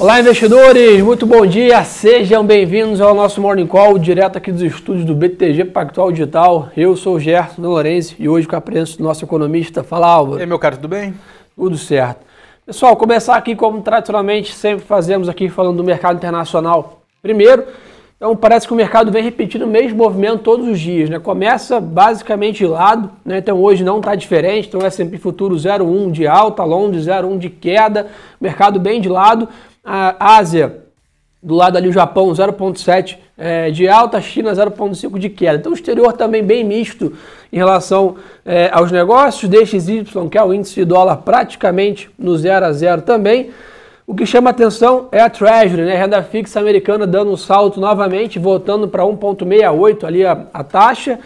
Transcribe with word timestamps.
Olá, 0.00 0.20
investidores! 0.20 1.02
Muito 1.02 1.26
bom 1.26 1.44
dia! 1.44 1.82
Sejam 1.82 2.46
bem-vindos 2.46 3.00
ao 3.00 3.12
nosso 3.16 3.40
Morning 3.40 3.66
Call, 3.66 3.98
direto 3.98 4.38
aqui 4.38 4.52
dos 4.52 4.62
estúdios 4.62 5.04
do 5.04 5.12
BTG 5.12 5.64
Pactual 5.64 6.12
Digital. 6.12 6.68
Eu 6.76 6.94
sou 6.94 7.16
o 7.16 7.20
Gerson 7.20 7.62
Lourenço 7.62 8.14
e 8.16 8.28
hoje 8.28 8.46
com 8.46 8.54
a 8.54 8.60
presença 8.60 8.96
do 8.96 9.02
nosso 9.02 9.24
economista. 9.24 9.82
Fala, 9.82 10.06
Álvaro. 10.06 10.38
E 10.38 10.42
aí, 10.42 10.46
meu 10.46 10.56
caro, 10.56 10.76
tudo 10.76 10.86
bem? 10.86 11.14
Tudo 11.56 11.76
certo. 11.76 12.20
Pessoal, 12.64 12.96
começar 12.96 13.34
aqui 13.34 13.56
como 13.56 13.82
tradicionalmente 13.82 14.52
sempre 14.54 14.86
fazemos 14.86 15.28
aqui, 15.28 15.48
falando 15.48 15.78
do 15.78 15.84
mercado 15.84 16.16
internacional. 16.16 17.02
Primeiro, 17.20 17.64
então 18.16 18.36
parece 18.36 18.68
que 18.68 18.72
o 18.72 18.76
mercado 18.76 19.10
vem 19.10 19.22
repetindo 19.22 19.62
o 19.62 19.66
mesmo 19.66 19.96
movimento 19.96 20.44
todos 20.44 20.66
os 20.68 20.78
dias, 20.78 21.10
né? 21.10 21.18
Começa 21.18 21.80
basicamente 21.80 22.58
de 22.58 22.66
lado, 22.66 23.10
né? 23.24 23.38
Então 23.38 23.60
hoje 23.60 23.82
não 23.82 23.98
está 23.98 24.14
diferente, 24.14 24.68
então 24.68 24.80
S&P 24.80 25.18
futuro 25.18 25.56
0,1 25.56 26.12
de 26.12 26.26
alta, 26.26 26.62
Londres 26.62 27.06
0,1 27.06 27.38
de 27.38 27.50
queda, 27.50 28.06
mercado 28.40 28.78
bem 28.78 29.00
de 29.00 29.08
lado, 29.08 29.48
a 29.88 30.36
Ásia, 30.36 30.84
do 31.42 31.54
lado 31.54 31.78
ali 31.78 31.88
o 31.88 31.92
Japão 31.92 32.30
0,7 32.30 33.16
é, 33.38 33.70
de 33.70 33.88
alta, 33.88 34.20
China 34.20 34.52
0,5 34.52 35.18
de 35.18 35.30
queda. 35.30 35.58
Então 35.58 35.72
o 35.72 35.74
exterior 35.74 36.12
também 36.12 36.44
bem 36.44 36.62
misto 36.62 37.12
em 37.50 37.56
relação 37.56 38.16
é, 38.44 38.68
aos 38.70 38.92
negócios, 38.92 39.50
DXY, 39.50 40.04
que 40.30 40.36
é 40.36 40.44
o 40.44 40.52
índice 40.52 40.74
de 40.74 40.84
dólar 40.84 41.18
praticamente 41.18 42.10
no 42.18 42.36
0 42.36 42.66
a 42.66 42.72
0 42.72 43.02
também. 43.02 43.50
O 44.06 44.14
que 44.14 44.26
chama 44.26 44.50
atenção 44.50 45.08
é 45.10 45.20
a 45.20 45.30
Treasury, 45.30 45.82
né? 45.82 45.94
renda 45.94 46.22
fixa 46.22 46.60
americana 46.60 47.06
dando 47.06 47.30
um 47.30 47.36
salto 47.36 47.80
novamente, 47.80 48.38
voltando 48.38 48.88
para 48.88 49.04
1,68 49.04 50.04
ali 50.04 50.26
a, 50.26 50.46
a 50.52 50.64
taxa. 50.64 51.18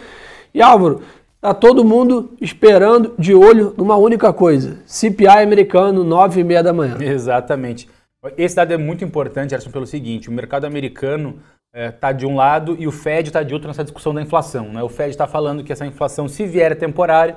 E 0.53 0.61
Álvaro, 0.61 1.01
Tá 1.43 1.53
todo 1.53 1.83
mundo 1.83 2.31
esperando 2.39 3.13
de 3.19 3.35
olho 3.35 3.73
numa 3.75 3.97
única 3.97 4.31
coisa: 4.31 4.77
CPI 4.85 5.27
americano, 5.27 6.01
9 6.01 6.39
e 6.39 6.43
meia 6.45 6.63
da 6.63 6.71
manhã. 6.71 6.95
Exatamente. 7.01 7.89
Esse 8.37 8.55
dado 8.55 8.73
é 8.73 8.77
muito 8.77 9.03
importante, 9.03 9.51
Gerson, 9.51 9.71
pelo 9.71 9.85
seguinte: 9.85 10.29
o 10.29 10.31
mercado 10.31 10.65
americano 10.65 11.39
está 11.73 12.09
é, 12.09 12.13
de 12.13 12.25
um 12.25 12.35
lado 12.35 12.75
e 12.79 12.87
o 12.87 12.91
Fed 12.91 13.29
está 13.29 13.43
de 13.43 13.53
outro 13.53 13.67
nessa 13.67 13.83
discussão 13.83 14.13
da 14.13 14.21
inflação. 14.21 14.69
Né? 14.69 14.83
O 14.83 14.89
Fed 14.89 15.09
está 15.09 15.27
falando 15.27 15.63
que 15.63 15.73
essa 15.73 15.85
inflação, 15.85 16.27
se 16.27 16.45
vier, 16.45 16.71
é 16.71 16.75
temporária, 16.75 17.35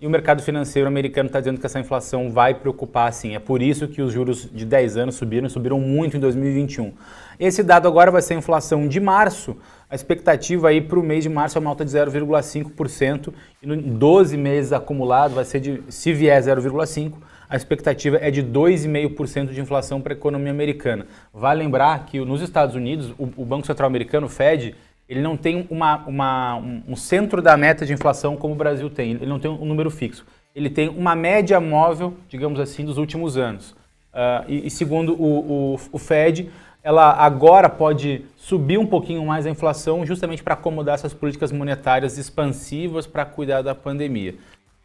e 0.00 0.06
o 0.06 0.10
mercado 0.10 0.42
financeiro 0.42 0.88
americano 0.88 1.26
está 1.26 1.40
dizendo 1.40 1.60
que 1.60 1.66
essa 1.66 1.78
inflação 1.78 2.30
vai 2.30 2.54
preocupar 2.54 3.12
sim. 3.12 3.34
É 3.34 3.38
por 3.38 3.60
isso 3.60 3.86
que 3.86 4.00
os 4.00 4.10
juros 4.10 4.48
de 4.50 4.64
10 4.64 4.96
anos 4.96 5.14
subiram 5.16 5.46
e 5.46 5.50
subiram 5.50 5.78
muito 5.78 6.16
em 6.16 6.20
2021. 6.20 6.94
Esse 7.38 7.62
dado 7.62 7.86
agora 7.86 8.10
vai 8.10 8.22
ser 8.22 8.34
a 8.34 8.38
inflação 8.38 8.88
de 8.88 8.98
março. 8.98 9.56
A 9.90 9.94
expectativa 9.94 10.68
aí 10.68 10.80
para 10.80 10.98
o 10.98 11.02
mês 11.02 11.22
de 11.22 11.28
março 11.28 11.58
é 11.58 11.60
uma 11.60 11.68
alta 11.68 11.84
de 11.84 11.90
0,5% 11.90 13.32
e 13.62 13.70
em 13.70 13.98
12 13.98 14.38
meses 14.38 14.72
acumulado 14.72 15.34
vai 15.34 15.44
ser 15.44 15.60
de, 15.60 15.82
se 15.90 16.14
vier 16.14 16.40
0,5%, 16.40 17.12
a 17.50 17.56
expectativa 17.56 18.16
é 18.22 18.30
de 18.30 18.44
2,5% 18.44 19.52
de 19.52 19.60
inflação 19.60 20.00
para 20.00 20.14
a 20.14 20.16
economia 20.16 20.52
americana. 20.52 21.06
Vale 21.34 21.64
lembrar 21.64 22.06
que 22.06 22.20
nos 22.20 22.40
Estados 22.40 22.76
Unidos, 22.76 23.10
o, 23.18 23.24
o 23.36 23.44
Banco 23.44 23.66
Central 23.66 23.88
Americano, 23.88 24.26
o 24.26 24.30
Fed, 24.30 24.76
ele 25.08 25.20
não 25.20 25.36
tem 25.36 25.66
uma, 25.68 25.96
uma, 26.06 26.56
um, 26.56 26.94
centro 26.94 27.42
da 27.42 27.56
meta 27.56 27.84
de 27.84 27.92
inflação 27.92 28.36
como 28.36 28.54
o 28.54 28.56
Brasil 28.56 28.88
tem, 28.88 29.10
ele 29.10 29.26
não 29.26 29.40
tem 29.40 29.50
um 29.50 29.64
número 29.64 29.90
fixo. 29.90 30.24
Ele 30.54 30.70
tem 30.70 30.88
uma 30.88 31.16
média 31.16 31.60
móvel, 31.60 32.14
digamos 32.28 32.60
assim, 32.60 32.84
dos 32.84 32.96
últimos 32.96 33.36
anos. 33.36 33.72
Uh, 34.12 34.46
e, 34.46 34.66
e, 34.68 34.70
segundo 34.70 35.12
o, 35.20 35.74
o, 35.74 35.80
o, 35.92 35.98
Fed, 35.98 36.48
ela 36.84 37.12
agora 37.12 37.68
pode 37.68 38.24
subir 38.36 38.78
um 38.78 38.86
pouquinho 38.86 39.24
mais 39.26 39.46
a 39.46 39.50
inflação 39.50 40.06
justamente 40.06 40.42
para 40.42 40.54
acomodar 40.54 40.94
essas 40.94 41.12
políticas 41.12 41.50
monetárias 41.50 42.16
expansivas 42.16 43.06
para 43.06 43.24
cuidar 43.24 43.62
da 43.62 43.74
pandemia. 43.74 44.36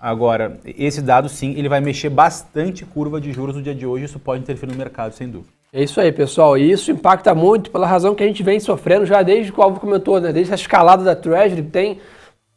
Agora, 0.05 0.59
esse 0.77 1.01
dado 1.01 1.27
sim, 1.27 1.55
ele 1.57 1.67
vai 1.67 1.81
mexer 1.81 2.09
bastante 2.09 2.85
curva 2.85 3.19
de 3.19 3.33
juros 3.33 3.55
no 3.55 3.61
dia 3.63 3.73
de 3.73 3.87
hoje, 3.87 4.05
isso 4.05 4.19
pode 4.19 4.43
interferir 4.43 4.71
no 4.71 4.77
mercado, 4.77 5.13
sem 5.13 5.27
dúvida. 5.27 5.49
É 5.73 5.81
isso 5.81 5.99
aí, 5.99 6.11
pessoal. 6.11 6.55
E 6.55 6.69
isso 6.69 6.91
impacta 6.91 7.33
muito 7.33 7.71
pela 7.71 7.87
razão 7.87 8.13
que 8.13 8.21
a 8.21 8.27
gente 8.27 8.43
vem 8.43 8.59
sofrendo 8.59 9.03
já 9.03 9.23
desde 9.23 9.51
que 9.51 9.59
o 9.59 9.63
Alvo 9.63 9.79
comentou, 9.79 10.21
né? 10.21 10.31
Desde 10.31 10.51
a 10.51 10.55
escalada 10.55 11.03
da 11.03 11.15
Treasury, 11.15 11.63
tem 11.63 11.99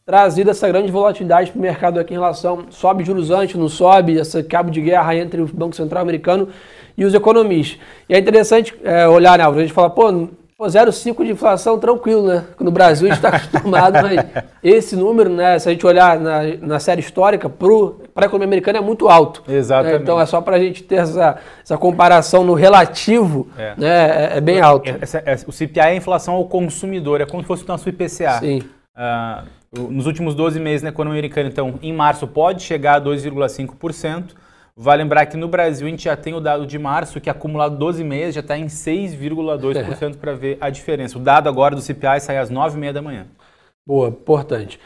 trazido 0.05 0.51
essa 0.51 0.69
grande 0.69 0.93
volatilidade 0.93 1.51
para 1.51 1.59
o 1.59 1.63
mercado 1.63 1.99
aqui 1.99 2.13
em 2.13 2.19
relação 2.19 2.67
sobe 2.69 3.03
juros 3.03 3.31
antes, 3.31 3.57
não 3.57 3.67
sobe, 3.67 4.19
esse 4.19 4.43
cabo 4.43 4.71
de 4.71 4.83
guerra 4.83 5.17
entre 5.17 5.41
o 5.41 5.47
Banco 5.47 5.75
Central 5.75 6.03
americano 6.03 6.51
e 6.99 7.05
os 7.07 7.15
economistas. 7.15 7.81
E 8.11 8.15
é 8.15 8.19
interessante 8.19 8.75
é, 8.85 9.09
olhar, 9.09 9.39
né, 9.39 9.45
Alvo? 9.45 9.59
A 9.59 9.63
gente 9.63 9.73
fala, 9.73 9.89
pô, 9.89 10.29
Pô, 10.59 10.67
0,5 10.67 11.25
de 11.25 11.31
inflação 11.31 11.79
tranquilo, 11.79 12.27
né? 12.27 12.45
No 12.59 12.73
Brasil 12.73 13.07
a 13.07 13.15
gente 13.15 13.25
está 13.25 13.29
acostumado, 13.37 13.93
mas 14.03 14.45
esse 14.61 14.97
número, 14.97 15.31
né? 15.31 15.57
Se 15.57 15.69
a 15.69 15.73
gente 15.73 15.87
olhar 15.87 16.19
na, 16.19 16.41
na 16.61 16.81
série 16.81 17.01
histórica, 17.01 17.49
para 17.49 17.69
a 18.17 18.27
economia 18.27 18.49
americana 18.49 18.79
é 18.79 18.81
muito 18.81 19.09
alto. 19.09 19.45
Né? 19.47 19.55
Exatamente. 19.55 19.99
Né? 19.99 20.03
Então 20.03 20.21
é 20.21 20.27
só 20.27 20.41
para 20.41 20.57
a 20.57 20.59
gente 20.59 20.83
ter 20.83 20.97
essa, 20.97 21.39
essa 21.63 21.79
comparação 21.79 22.43
no 22.43 22.55
relativo, 22.55 23.47
é. 23.57 23.75
né? 23.79 24.33
É, 24.33 24.39
é 24.39 24.41
bem 24.41 24.61
alto. 24.61 24.91
Essa, 25.01 25.23
essa, 25.25 25.49
o 25.49 25.53
CPI 25.53 25.79
é 25.79 25.83
a 25.85 25.95
inflação 25.95 26.35
ao 26.35 26.45
consumidor, 26.47 27.21
é 27.21 27.25
como 27.25 27.41
se 27.41 27.47
fosse 27.47 27.63
o 27.63 27.69
nosso 27.69 27.89
IPCA. 27.89 28.41
Sim. 28.41 28.65
Uh, 28.97 29.89
nos 29.93 30.07
últimos 30.07 30.35
12 30.35 30.59
meses 30.59 30.83
na 30.83 30.89
economia 30.89 31.21
americana, 31.21 31.49
então, 31.49 31.75
em 31.81 31.93
março 31.93 32.27
pode 32.27 32.65
chegar 32.65 32.97
a 32.97 33.01
2,5%. 33.01 34.31
Vale 34.81 35.03
lembrar 35.03 35.27
que 35.27 35.37
no 35.37 35.49
Brasil 35.49 35.89
a 35.89 35.91
gente 35.91 36.05
já 36.05 36.17
tem 36.17 36.35
o 36.35 36.41
dado 36.41 36.65
de 36.65 36.79
março, 36.79 37.21
que 37.21 37.29
acumulado 37.29 37.77
12 37.77 38.05
meses 38.05 38.37
já 38.37 38.41
está 38.41 38.57
em 38.57 38.67
6,2% 38.67 40.19
para 40.19 40.35
ver 40.35 40.57
a 40.61 40.71
diferença. 40.71 41.19
O 41.19 41.21
dado 41.21 41.49
agora 41.49 41.75
do 41.75 41.81
CPI 41.81 42.21
sai 42.21 42.39
às 42.39 42.49
9h30 42.49 42.93
da 42.93 43.03
manhã. 43.03 43.27
Boa, 43.85 44.11
importante. 44.11 44.79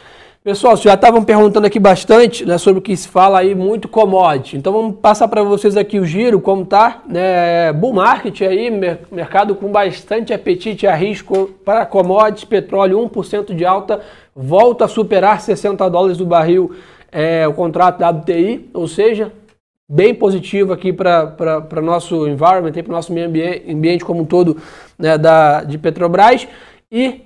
Pessoal, 0.43 0.79
vocês 0.79 0.85
já 0.85 0.95
estavam 0.95 1.23
perguntando 1.23 1.67
aqui 1.67 1.79
bastante 1.79 2.47
né, 2.47 2.57
sobre 2.57 2.79
o 2.79 2.83
que 2.83 2.97
se 2.97 3.07
fala 3.07 3.41
aí, 3.41 3.55
muito 3.55 3.87
commodity. 3.87 4.57
Então 4.57 4.73
vamos 4.73 4.99
passar 4.99 5.29
para 5.29 5.43
vocês 5.43 5.77
aqui 5.77 6.01
o 6.01 6.07
giro, 6.07 6.41
como 6.41 6.65
tá. 6.65 7.03
Né, 7.07 7.71
bull 7.75 7.93
market 7.93 8.41
aí, 8.41 8.71
mercado 9.11 9.55
com 9.55 9.71
bastante 9.71 10.33
apetite 10.33 10.87
a 10.87 10.95
risco 10.95 11.51
para 11.67 11.85
commodities, 11.85 12.45
petróleo 12.45 12.99
1% 13.11 13.55
de 13.55 13.67
alta, 13.67 14.01
volta 14.35 14.87
a 14.87 14.89
superar 14.89 15.43
60 15.43 15.87
dólares 15.91 16.17
do 16.17 16.25
barril 16.25 16.75
é, 17.13 17.47
o 17.47 17.53
contrato 17.53 17.99
da 17.99 18.09
WTI, 18.09 18.71
ou 18.73 18.89
seja, 18.89 19.31
bem 19.91 20.15
positivo 20.15 20.73
aqui 20.73 20.93
para 20.93 21.69
o 21.77 21.83
nosso 21.83 22.27
environment, 22.27 22.73
para 22.73 22.89
o 22.89 22.93
nosso 22.93 23.13
meio 23.13 23.27
ambiente, 23.27 23.71
ambiente 23.71 24.05
como 24.05 24.23
um 24.23 24.25
todo 24.25 24.57
né, 24.99 25.19
da, 25.19 25.65
de 25.65 25.79
Petrobras. 25.79 26.47
E, 26.91 27.23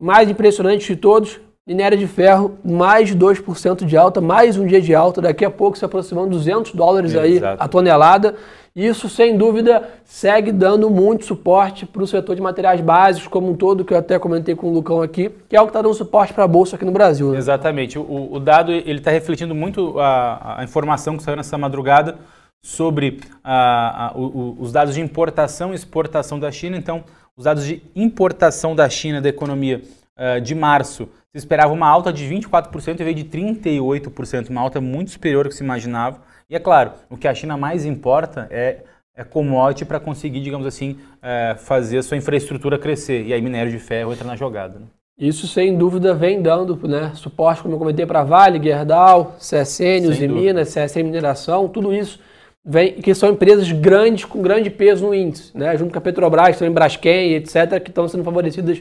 mais 0.00 0.28
impressionante 0.28 0.86
de 0.86 0.96
todos, 0.96 1.40
minério 1.66 1.96
de 1.96 2.08
ferro, 2.08 2.58
mais 2.64 3.08
de 3.08 3.16
2% 3.16 3.84
de 3.84 3.96
alta, 3.96 4.20
mais 4.20 4.56
um 4.56 4.66
dia 4.66 4.80
de 4.80 4.94
alta, 4.94 5.20
daqui 5.22 5.44
a 5.44 5.50
pouco 5.50 5.78
se 5.78 5.84
aproximando 5.84 6.30
200 6.30 6.72
dólares 6.74 7.14
aí 7.14 7.40
a 7.58 7.68
tonelada. 7.68 8.34
Isso, 8.74 9.08
sem 9.08 9.36
dúvida, 9.36 9.88
segue 10.02 10.50
dando 10.50 10.88
muito 10.90 11.26
suporte 11.26 11.84
para 11.84 12.02
o 12.02 12.06
setor 12.06 12.34
de 12.34 12.40
materiais 12.40 12.80
básicos 12.80 13.28
como 13.28 13.50
um 13.50 13.54
todo, 13.54 13.84
que 13.84 13.92
eu 13.92 13.98
até 13.98 14.18
comentei 14.18 14.56
com 14.56 14.70
o 14.70 14.72
Lucão 14.72 15.02
aqui, 15.02 15.30
que 15.48 15.54
é 15.54 15.60
o 15.60 15.64
que 15.64 15.70
está 15.70 15.82
dando 15.82 15.94
suporte 15.94 16.32
para 16.32 16.44
a 16.44 16.48
Bolsa 16.48 16.76
aqui 16.76 16.84
no 16.84 16.90
Brasil. 16.90 17.30
Né? 17.30 17.38
Exatamente. 17.38 17.98
O, 17.98 18.32
o, 18.32 18.40
dado 18.40 18.72
ele 18.72 18.98
está 18.98 19.10
refletindo 19.10 19.54
muito 19.54 20.00
a, 20.00 20.60
a, 20.60 20.64
informação 20.64 21.18
que 21.18 21.22
saiu 21.22 21.36
nessa 21.36 21.58
madrugada 21.58 22.16
sobre 22.62 23.20
a, 23.44 24.06
a, 24.06 24.18
o, 24.18 24.56
os 24.58 24.72
dados 24.72 24.94
de 24.94 25.02
importação 25.02 25.72
e 25.72 25.74
exportação 25.74 26.40
da 26.40 26.50
China. 26.50 26.76
Então, 26.76 27.04
os 27.36 27.44
dados 27.44 27.66
de 27.66 27.82
importação 27.94 28.74
da 28.74 28.88
China, 28.88 29.20
da 29.20 29.28
economia, 29.28 29.82
uh, 30.16 30.40
de 30.40 30.54
março, 30.54 31.08
se 31.32 31.38
esperava 31.38 31.72
uma 31.72 31.88
alta 31.88 32.12
de 32.12 32.24
24% 32.26 33.00
e 33.00 33.04
veio 33.04 33.14
de 33.14 33.24
38%, 33.24 34.50
uma 34.50 34.60
alta 34.60 34.82
muito 34.82 35.12
superior 35.12 35.46
ao 35.46 35.50
que 35.50 35.56
se 35.56 35.64
imaginava. 35.64 36.20
E 36.48 36.54
é 36.54 36.58
claro, 36.58 36.92
o 37.08 37.16
que 37.16 37.26
a 37.26 37.34
China 37.34 37.56
mais 37.56 37.86
importa 37.86 38.46
é, 38.50 38.80
é 39.16 39.24
commodity 39.24 39.86
para 39.86 39.98
conseguir, 39.98 40.40
digamos 40.42 40.66
assim, 40.66 40.98
é, 41.22 41.56
fazer 41.58 41.98
a 41.98 42.02
sua 42.02 42.18
infraestrutura 42.18 42.78
crescer. 42.78 43.24
E 43.24 43.32
aí 43.32 43.40
minério 43.40 43.72
de 43.72 43.78
ferro 43.78 44.12
entra 44.12 44.26
na 44.26 44.36
jogada. 44.36 44.78
Né? 44.78 44.84
Isso 45.18 45.48
sem 45.48 45.74
dúvida 45.74 46.12
vem 46.12 46.42
dando 46.42 46.78
né, 46.86 47.12
suporte, 47.14 47.62
como 47.62 47.74
eu 47.74 47.78
comentei, 47.78 48.04
para 48.04 48.22
Vale, 48.22 48.62
Gerdau, 48.62 49.36
CSN, 49.38 50.08
Usiminas, 50.10 50.74
CSN 50.74 51.02
Mineração, 51.04 51.66
tudo 51.66 51.94
isso 51.94 52.20
vem, 52.62 52.94
que 52.94 53.14
são 53.14 53.30
empresas 53.30 53.72
grandes, 53.72 54.26
com 54.26 54.42
grande 54.42 54.68
peso 54.68 55.06
no 55.06 55.14
índice, 55.14 55.56
né, 55.56 55.76
junto 55.78 55.92
com 55.92 55.98
a 55.98 56.02
Petrobras, 56.02 56.58
também 56.58 56.72
Braskem, 56.72 57.34
etc., 57.34 57.80
que 57.82 57.90
estão 57.90 58.06
sendo 58.06 58.24
favorecidas 58.24 58.80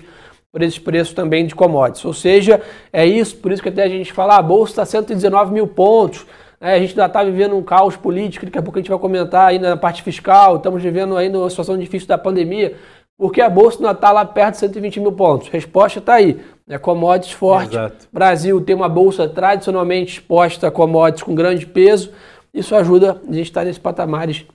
por 0.51 0.61
esses 0.61 0.77
preços 0.77 1.13
também 1.13 1.45
de 1.45 1.55
commodities. 1.55 2.03
Ou 2.03 2.13
seja, 2.13 2.61
é 2.91 3.05
isso, 3.05 3.37
por 3.37 3.51
isso 3.51 3.63
que 3.63 3.69
até 3.69 3.83
a 3.83 3.89
gente 3.89 4.11
fala, 4.11 4.35
ah, 4.35 4.39
a 4.39 4.41
Bolsa 4.41 4.73
está 4.73 4.85
119 4.85 5.53
mil 5.53 5.67
pontos, 5.67 6.25
é, 6.59 6.73
a 6.73 6.79
gente 6.79 6.91
ainda 6.91 7.05
está 7.05 7.23
vivendo 7.23 7.55
um 7.55 7.63
caos 7.63 7.95
político, 7.95 8.45
daqui 8.45 8.57
a 8.57 8.61
pouco 8.61 8.77
a 8.77 8.81
gente 8.81 8.89
vai 8.89 8.99
comentar 8.99 9.47
aí 9.47 9.57
na 9.57 9.77
parte 9.77 10.03
fiscal, 10.03 10.57
estamos 10.57 10.83
vivendo 10.83 11.15
ainda 11.15 11.39
uma 11.39 11.49
situação 11.49 11.77
difícil 11.77 12.07
da 12.07 12.17
pandemia, 12.17 12.75
porque 13.17 13.39
a 13.39 13.49
Bolsa 13.49 13.77
ainda 13.77 13.91
está 13.91 14.11
lá 14.11 14.25
perto 14.25 14.53
de 14.53 14.59
120 14.61 14.99
mil 14.99 15.11
pontos. 15.11 15.47
Resposta 15.47 15.99
está 15.99 16.15
aí. 16.15 16.39
É 16.67 16.77
commodities 16.79 17.33
forte. 17.33 17.75
Exato. 17.75 18.07
Brasil 18.11 18.59
tem 18.61 18.75
uma 18.75 18.89
bolsa 18.89 19.29
tradicionalmente 19.29 20.13
exposta 20.13 20.67
a 20.67 20.71
commodities 20.71 21.21
com 21.21 21.35
grande 21.35 21.67
peso. 21.67 22.11
Isso 22.51 22.75
ajuda 22.75 23.21
a 23.21 23.31
gente 23.31 23.45
estar 23.45 23.63
nesses 23.63 23.77
patamares 23.77 24.45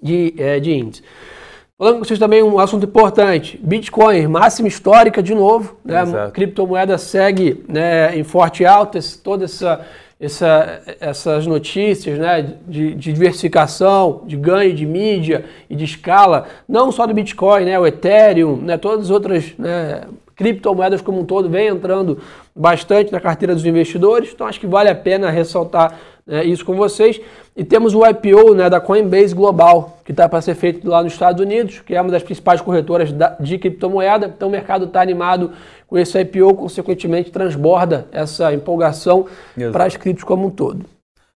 de, 0.00 0.34
é, 0.38 0.58
de 0.58 0.72
índice. 0.72 1.02
Falando 1.82 1.98
com 1.98 2.04
vocês 2.04 2.18
também 2.20 2.44
um 2.44 2.60
assunto 2.60 2.86
importante: 2.86 3.58
Bitcoin, 3.60 4.28
máxima 4.28 4.68
histórica 4.68 5.20
de 5.20 5.34
novo. 5.34 5.76
Né? 5.84 5.98
A 5.98 6.30
criptomoeda 6.30 6.96
segue 6.96 7.64
né, 7.66 8.16
em 8.16 8.22
forte 8.22 8.64
alta, 8.64 9.00
toda 9.20 9.46
essa 9.46 9.84
essa, 10.20 10.80
essas 11.00 11.48
notícias 11.48 12.16
né, 12.16 12.54
de, 12.68 12.94
de, 12.94 13.12
diversificação, 13.12 14.22
de 14.24 14.36
ganho 14.36 14.72
de 14.72 14.86
mídia 14.86 15.44
e 15.68 15.74
de 15.74 15.84
escala, 15.84 16.46
não 16.68 16.92
só 16.92 17.04
do 17.08 17.12
Bitcoin, 17.12 17.64
né, 17.64 17.76
o 17.76 17.84
Ethereum, 17.84 18.54
né, 18.54 18.78
todas 18.78 19.06
as 19.06 19.10
outras 19.10 19.52
né, 19.58 20.02
criptomoedas 20.42 21.00
como 21.00 21.20
um 21.20 21.24
todo, 21.24 21.48
vem 21.48 21.68
entrando 21.68 22.18
bastante 22.54 23.12
na 23.12 23.20
carteira 23.20 23.54
dos 23.54 23.64
investidores, 23.64 24.32
então 24.34 24.46
acho 24.46 24.58
que 24.58 24.66
vale 24.66 24.88
a 24.88 24.94
pena 24.94 25.30
ressaltar 25.30 25.98
né, 26.26 26.44
isso 26.44 26.64
com 26.64 26.74
vocês. 26.74 27.20
E 27.56 27.62
temos 27.62 27.94
o 27.94 28.04
IPO 28.04 28.54
né, 28.54 28.68
da 28.68 28.80
Coinbase 28.80 29.34
Global, 29.34 29.98
que 30.04 30.10
está 30.10 30.28
para 30.28 30.40
ser 30.40 30.56
feito 30.56 30.88
lá 30.88 31.02
nos 31.02 31.12
Estados 31.12 31.40
Unidos, 31.40 31.80
que 31.80 31.94
é 31.94 32.00
uma 32.00 32.10
das 32.10 32.22
principais 32.22 32.60
corretoras 32.60 33.10
de 33.38 33.58
criptomoeda. 33.58 34.32
Então 34.34 34.48
o 34.48 34.50
mercado 34.50 34.86
está 34.86 35.00
animado 35.00 35.52
com 35.86 35.96
esse 35.96 36.18
IPO, 36.18 36.54
consequentemente 36.54 37.30
transborda 37.30 38.08
essa 38.10 38.52
empolgação 38.52 39.26
para 39.70 39.84
as 39.84 39.96
criptos 39.96 40.24
como 40.24 40.46
um 40.46 40.50
todo. 40.50 40.84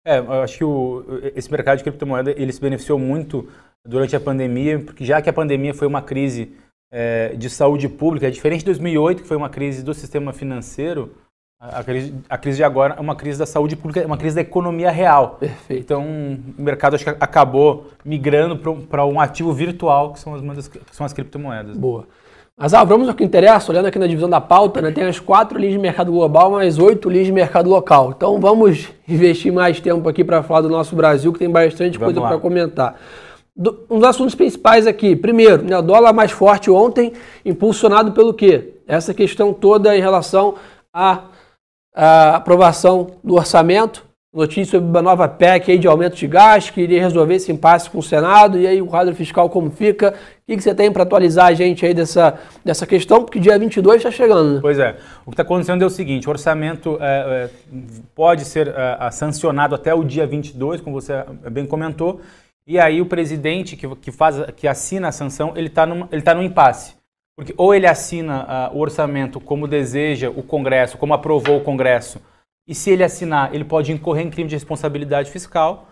É, 0.06 0.20
eu 0.20 0.42
acho 0.44 0.58
que 0.58 0.64
o, 0.64 1.04
esse 1.36 1.52
mercado 1.52 1.78
de 1.78 1.84
criptomoeda 1.84 2.32
ele 2.32 2.52
se 2.52 2.62
beneficiou 2.62 3.00
muito 3.00 3.48
durante 3.86 4.16
a 4.16 4.20
pandemia, 4.20 4.80
porque 4.80 5.04
já 5.04 5.22
que 5.22 5.30
a 5.30 5.34
pandemia 5.34 5.74
foi 5.74 5.88
uma 5.88 6.02
crise 6.02 6.54
é, 6.96 7.34
de 7.36 7.50
saúde 7.50 7.90
pública, 7.90 8.28
é 8.28 8.30
diferente 8.30 8.60
de 8.60 8.66
2008, 8.66 9.24
que 9.24 9.28
foi 9.28 9.36
uma 9.36 9.50
crise 9.50 9.82
do 9.82 9.96
sistema 9.96 10.32
financeiro, 10.32 11.12
a 11.60 11.82
crise, 11.82 12.14
a 12.30 12.38
crise 12.38 12.58
de 12.58 12.64
agora 12.64 12.96
é 12.98 13.00
uma 13.00 13.16
crise 13.16 13.40
da 13.40 13.46
saúde 13.46 13.76
pública, 13.76 14.02
é 14.02 14.06
uma 14.06 14.18
crise 14.18 14.36
da 14.36 14.42
economia 14.42 14.92
real. 14.92 15.38
Perfeito. 15.40 15.82
Então, 15.82 16.04
o 16.04 16.62
mercado 16.62 16.96
acho 16.96 17.06
que 17.06 17.10
acabou 17.10 17.88
migrando 18.04 18.58
para 18.86 19.06
um 19.06 19.20
ativo 19.20 19.54
virtual, 19.54 20.12
que 20.12 20.20
são 20.20 20.36
as, 20.36 20.68
que 20.68 20.96
são 20.96 21.06
as 21.06 21.14
criptomoedas. 21.14 21.78
Boa. 21.78 22.06
Mas 22.56 22.74
ah, 22.74 22.84
vamos 22.84 23.08
ao 23.08 23.16
que 23.16 23.24
interessa, 23.24 23.72
olhando 23.72 23.88
aqui 23.88 23.98
na 23.98 24.06
divisão 24.06 24.30
da 24.30 24.42
pauta, 24.42 24.82
né, 24.82 24.92
tem 24.92 25.06
as 25.06 25.20
quatro 25.20 25.58
linhas 25.58 25.74
de 25.74 25.80
mercado 25.80 26.12
global, 26.12 26.52
mais 26.52 26.78
oito 26.78 27.10
linhas 27.10 27.26
de 27.26 27.32
mercado 27.32 27.68
local. 27.70 28.14
Então 28.16 28.40
vamos 28.40 28.90
investir 29.08 29.52
mais 29.52 29.80
tempo 29.80 30.08
aqui 30.08 30.24
para 30.24 30.44
falar 30.44 30.62
do 30.62 30.70
nosso 30.70 30.96
Brasil, 30.96 31.32
que 31.34 31.40
tem 31.40 31.50
bastante 31.50 31.98
vamos 31.98 32.14
coisa 32.14 32.28
para 32.28 32.40
comentar. 32.40 32.96
Do, 33.56 33.86
um 33.90 34.00
dos 34.00 34.10
assuntos 34.10 34.34
principais 34.34 34.88
aqui, 34.88 35.16
primeiro, 35.16 35.64
né, 35.64 35.78
o 35.78 35.82
dólar 35.82 36.12
mais 36.12 36.32
forte 36.32 36.72
ontem, 36.72 37.14
impulsionado 37.46 38.12
pelo 38.12 38.34
quê? 38.34 38.74
Essa 38.88 39.14
questão 39.14 39.54
toda 39.54 39.96
em 39.96 40.02
relação 40.02 40.56
a 40.92 41.26
a 41.94 42.38
aprovação 42.38 43.12
do 43.24 43.36
orçamento, 43.36 44.04
notícia 44.34 44.80
sobre 44.80 44.90
uma 44.90 45.02
nova 45.02 45.28
PEC 45.28 45.74
aí 45.74 45.78
de 45.78 45.88
aumento 45.88 46.16
de 46.16 46.26
gás, 46.26 46.72
que 46.72 46.82
iria 46.82 47.00
resolver 47.00 47.36
esse 47.36 47.52
impasse 47.52 47.88
com 47.88 48.00
o 48.00 48.04
Senado, 48.04 48.58
e 48.58 48.66
aí 48.66 48.82
o 48.82 48.88
quadro 48.88 49.14
fiscal 49.14 49.48
como 49.48 49.70
fica. 49.70 50.10
O 50.10 50.46
que, 50.48 50.58
que 50.58 50.64
você 50.64 50.74
tem 50.74 50.92
para 50.92 51.04
atualizar 51.04 51.46
a 51.46 51.54
gente 51.54 51.86
aí 51.86 51.94
dessa, 51.94 52.40
dessa 52.66 52.88
questão? 52.88 53.24
Porque 53.24 53.40
dia 53.40 53.58
22 53.60 53.98
está 53.98 54.10
chegando, 54.10 54.56
né? 54.56 54.60
Pois 54.60 54.80
é. 54.80 54.98
O 55.24 55.30
que 55.30 55.34
está 55.34 55.44
acontecendo 55.44 55.84
é 55.84 55.86
o 55.86 55.90
seguinte, 55.90 56.28
o 56.28 56.32
orçamento 56.32 56.98
é, 57.00 57.06
é, 57.46 57.50
pode 58.16 58.44
ser 58.44 58.70
é, 58.70 59.12
sancionado 59.12 59.76
até 59.76 59.94
o 59.94 60.04
dia 60.04 60.26
22, 60.26 60.82
como 60.82 61.00
você 61.00 61.24
bem 61.52 61.68
comentou, 61.68 62.20
e 62.66 62.80
aí 62.80 63.02
o 63.02 63.06
presidente 63.06 63.76
que, 63.76 63.88
que, 63.96 64.12
faz, 64.12 64.38
que 64.56 64.68
assina 64.68 65.10
a 65.10 65.12
sanção, 65.12 65.54
ele 65.56 65.68
está 65.68 65.86
ele 66.12 66.22
tá 66.22 66.34
num 66.34 66.44
impasse. 66.44 66.96
Porque 67.36 67.54
ou 67.58 67.74
ele 67.74 67.88
assina 67.88 68.70
uh, 68.72 68.78
o 68.78 68.80
orçamento 68.80 69.40
como 69.40 69.68
deseja 69.68 70.30
o 70.30 70.44
Congresso, 70.44 70.98
como 70.98 71.14
aprovou 71.14 71.58
o 71.58 71.64
Congresso, 71.64 72.22
e 72.68 72.74
se 72.76 72.92
ele 72.92 73.04
assinar, 73.04 73.54
ele 73.54 73.66
pode 73.66 73.92
incorrer 73.92 74.26
em 74.26 74.30
crime 74.30 74.50
de 74.50 74.56
responsabilidade 74.56 75.32
fiscal, 75.32 75.90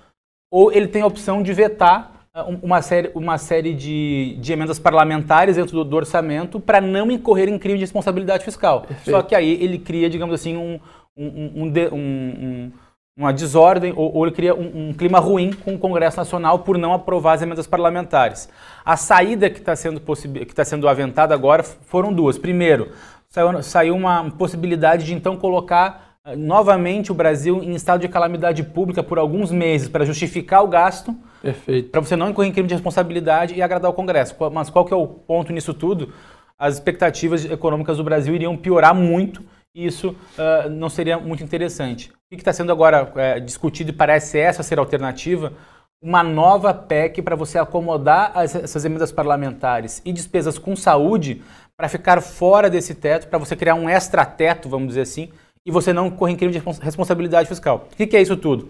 ou 0.52 0.72
ele 0.72 0.88
tem 0.88 1.02
a 1.02 1.08
opção 1.08 1.42
de 1.42 1.52
vetar 1.52 2.28
uh, 2.36 2.60
uma 2.62 2.82
série, 2.82 3.12
uma 3.16 3.38
série 3.38 3.74
de, 3.74 4.38
de 4.40 4.54
emendas 4.54 4.80
parlamentares 4.80 5.56
dentro 5.56 5.74
do, 5.78 5.84
do 5.84 5.96
orçamento 5.96 6.60
para 6.60 6.80
não 6.80 7.10
incorrer 7.12 7.50
em 7.50 7.58
crime 7.58 7.80
de 7.80 7.84
responsabilidade 7.84 8.46
fiscal. 8.46 8.82
Perfeito. 8.82 9.10
Só 9.10 9.24
que 9.24 9.36
aí 9.36 9.62
ele 9.62 9.80
cria, 9.80 10.10
digamos 10.10 10.36
assim, 10.36 10.56
um, 10.56 10.80
um, 11.18 11.64
um, 11.64 11.74
um 11.92 12.72
uma 13.18 13.34
desordem 13.34 13.94
ou, 13.96 14.14
ou 14.16 14.26
ele 14.26 14.34
cria 14.34 14.56
um, 14.56 14.90
um, 14.90 14.94
clima 14.94 15.20
ruim 15.20 15.52
com 15.52 15.76
o 15.76 15.80
Congresso 15.80 16.18
Nacional 16.18 16.60
por 16.60 16.78
não 16.78 16.94
aprovar 16.94 17.34
as 17.34 17.42
emendas 17.42 17.68
parlamentares. 17.68 18.50
A 18.86 18.96
saída 18.96 19.50
que 19.50 19.60
está 19.60 19.76
sendo, 19.76 20.00
que 20.00 20.56
tá 20.56 20.64
sendo 20.64 20.88
aventada 20.88 21.34
agora 21.34 21.62
foram 21.64 22.14
duas. 22.14 22.38
Primeiro, 22.38 22.92
saiu, 23.30 23.64
saiu 23.64 23.96
uma 23.96 24.32
possibilidade 24.32 25.06
de 25.06 25.14
então 25.14 25.36
colocar 25.36 26.18
uh, 26.26 26.36
novamente 26.38 27.12
o 27.12 27.16
Brasil 27.16 27.62
em 27.62 27.76
estado 27.76 28.02
de 28.02 28.08
calamidade 28.08 28.64
pública 28.64 29.04
por 29.04 29.20
alguns 29.20 29.52
meses 29.52 29.90
para 29.90 30.06
justificar 30.06 30.64
o 30.64 30.68
gasto. 30.68 31.16
Para 31.92 32.02
você 32.02 32.16
não 32.16 32.30
incorrer 32.30 32.50
em 32.50 32.54
crime 32.54 32.68
de 32.68 32.76
responsabilidade 32.76 33.56
e 33.56 33.62
agradar 33.62 33.92
o 33.92 33.94
Congresso. 33.94 34.36
Mas 34.52 34.70
qual 34.70 34.86
que 34.86 34.94
é 34.94 34.98
o 34.98 35.08
ponto 35.08 35.52
nisso 35.52 35.74
tudo? 35.74 36.14
As 36.58 36.76
expectativas 36.76 37.44
econômicas 37.44 37.98
do 37.98 38.04
Brasil 38.04 38.36
iriam 38.36 38.56
piorar 38.56 38.96
muito 38.96 39.44
e 39.74 39.86
isso 39.86 40.10
uh, 40.10 40.70
não 40.70 40.90
seria 40.90 41.18
muito 41.18 41.44
interessante. 41.44 42.12
O 42.32 42.36
que 42.38 42.42
está 42.42 42.54
sendo 42.54 42.72
agora 42.72 43.12
é, 43.18 43.42
discutido 43.42 43.90
e 43.90 43.94
parece 43.94 44.40
essa 44.40 44.64
ser 44.64 44.80
a 44.80 44.82
alternativa? 44.82 45.52
Uma 46.02 46.24
nova 46.24 46.74
PEC 46.74 47.22
para 47.22 47.36
você 47.36 47.60
acomodar 47.60 48.32
as, 48.34 48.56
essas 48.56 48.86
emendas 48.86 49.12
parlamentares 49.12 50.02
e 50.06 50.14
despesas 50.14 50.58
com 50.58 50.74
saúde 50.74 51.44
para 51.76 51.90
ficar 51.90 52.22
fora 52.22 52.70
desse 52.70 52.96
teto, 52.96 53.28
para 53.28 53.38
você 53.38 53.54
criar 53.54 53.76
um 53.76 53.90
extra-teto, 53.90 54.70
vamos 54.70 54.88
dizer 54.88 55.02
assim, 55.02 55.30
e 55.66 55.72
você 55.72 55.92
não 55.92 56.10
correr 56.10 56.32
em 56.32 56.38
crime 56.38 56.54
de 56.54 56.64
responsabilidade 56.82 57.50
fiscal. 57.50 57.90
O 57.92 57.96
que, 57.98 58.08
que 58.08 58.16
é 58.16 58.22
isso 58.22 58.38
tudo? 58.38 58.70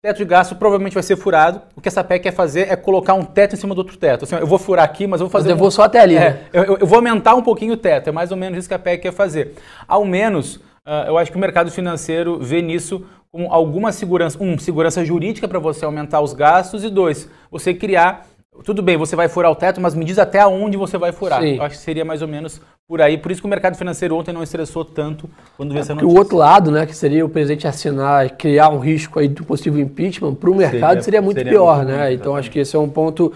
teto 0.00 0.18
de 0.18 0.24
gasto 0.26 0.54
provavelmente 0.54 0.92
vai 0.92 1.02
ser 1.02 1.16
furado. 1.16 1.62
O 1.74 1.80
que 1.80 1.88
essa 1.88 2.04
PEC 2.04 2.24
quer 2.24 2.32
fazer 2.32 2.70
é 2.70 2.76
colocar 2.76 3.14
um 3.14 3.24
teto 3.24 3.54
em 3.54 3.58
cima 3.58 3.74
do 3.74 3.78
outro 3.78 3.96
teto. 3.96 4.24
Assim, 4.24 4.36
eu 4.36 4.46
vou 4.46 4.58
furar 4.58 4.84
aqui, 4.84 5.06
mas 5.06 5.20
eu 5.20 5.26
vou 5.26 5.30
fazer. 5.30 5.48
Mas 5.48 5.52
eu 5.52 5.58
vou 5.58 5.70
só 5.70 5.82
até 5.82 6.00
ali. 6.00 6.16
É, 6.16 6.30
né? 6.30 6.40
eu, 6.52 6.78
eu, 6.78 6.86
vou 6.86 6.96
aumentar 6.96 7.34
um 7.34 7.42
pouquinho 7.42 7.72
o 7.72 7.76
teto. 7.76 8.08
É 8.08 8.12
mais 8.12 8.30
ou 8.30 8.36
menos 8.36 8.58
isso 8.58 8.68
que 8.68 8.74
a 8.74 8.78
PEC 8.78 9.02
quer 9.02 9.12
fazer. 9.12 9.54
Ao 9.88 10.04
menos, 10.04 10.60
uh, 10.86 11.08
eu 11.08 11.18
acho 11.18 11.30
que 11.30 11.36
o 11.36 11.40
mercado 11.40 11.70
financeiro 11.70 12.38
vê 12.38 12.62
nisso 12.62 13.04
como 13.30 13.52
alguma 13.52 13.92
segurança. 13.92 14.38
Um, 14.40 14.58
segurança 14.58 15.04
jurídica 15.04 15.48
para 15.48 15.58
você 15.58 15.84
aumentar 15.84 16.20
os 16.20 16.32
gastos. 16.32 16.84
E 16.84 16.90
dois, 16.90 17.28
você 17.50 17.74
criar 17.74 18.26
tudo 18.62 18.82
bem, 18.82 18.96
você 18.96 19.16
vai 19.16 19.26
furar 19.28 19.50
o 19.50 19.56
teto, 19.56 19.80
mas 19.80 19.94
me 19.94 20.04
diz 20.04 20.18
até 20.18 20.46
onde 20.46 20.76
você 20.76 20.96
vai 20.96 21.10
furar. 21.10 21.40
Sim. 21.40 21.56
Eu 21.56 21.62
acho 21.64 21.76
que 21.76 21.82
seria 21.82 22.04
mais 22.04 22.22
ou 22.22 22.28
menos 22.28 22.60
por 22.86 23.02
aí. 23.02 23.18
Por 23.18 23.32
isso 23.32 23.40
que 23.40 23.46
o 23.46 23.50
mercado 23.50 23.76
financeiro 23.76 24.14
ontem 24.16 24.32
não 24.32 24.42
estressou 24.42 24.84
tanto 24.84 25.28
quando 25.56 25.70
veio 25.70 25.80
é, 25.80 25.82
essa 25.82 25.94
notícia. 25.94 26.14
o 26.14 26.16
outro 26.16 26.36
lado, 26.36 26.70
né, 26.70 26.86
que 26.86 26.94
seria 26.94 27.26
o 27.26 27.28
presidente 27.28 27.66
assinar 27.66 28.30
criar 28.36 28.68
um 28.68 28.78
risco 28.78 29.18
aí 29.18 29.26
do 29.26 29.44
possível 29.44 29.80
impeachment, 29.80 30.34
para 30.34 30.50
o 30.50 30.54
mercado 30.54 30.90
seria, 30.90 31.02
seria 31.02 31.22
muito 31.22 31.38
seria 31.38 31.52
pior, 31.52 31.78
muito 31.78 31.88
né? 31.88 32.08
Muito, 32.08 32.20
então 32.20 32.36
acho 32.36 32.50
que 32.50 32.60
esse 32.60 32.76
é 32.76 32.78
um 32.78 32.88
ponto 32.88 33.32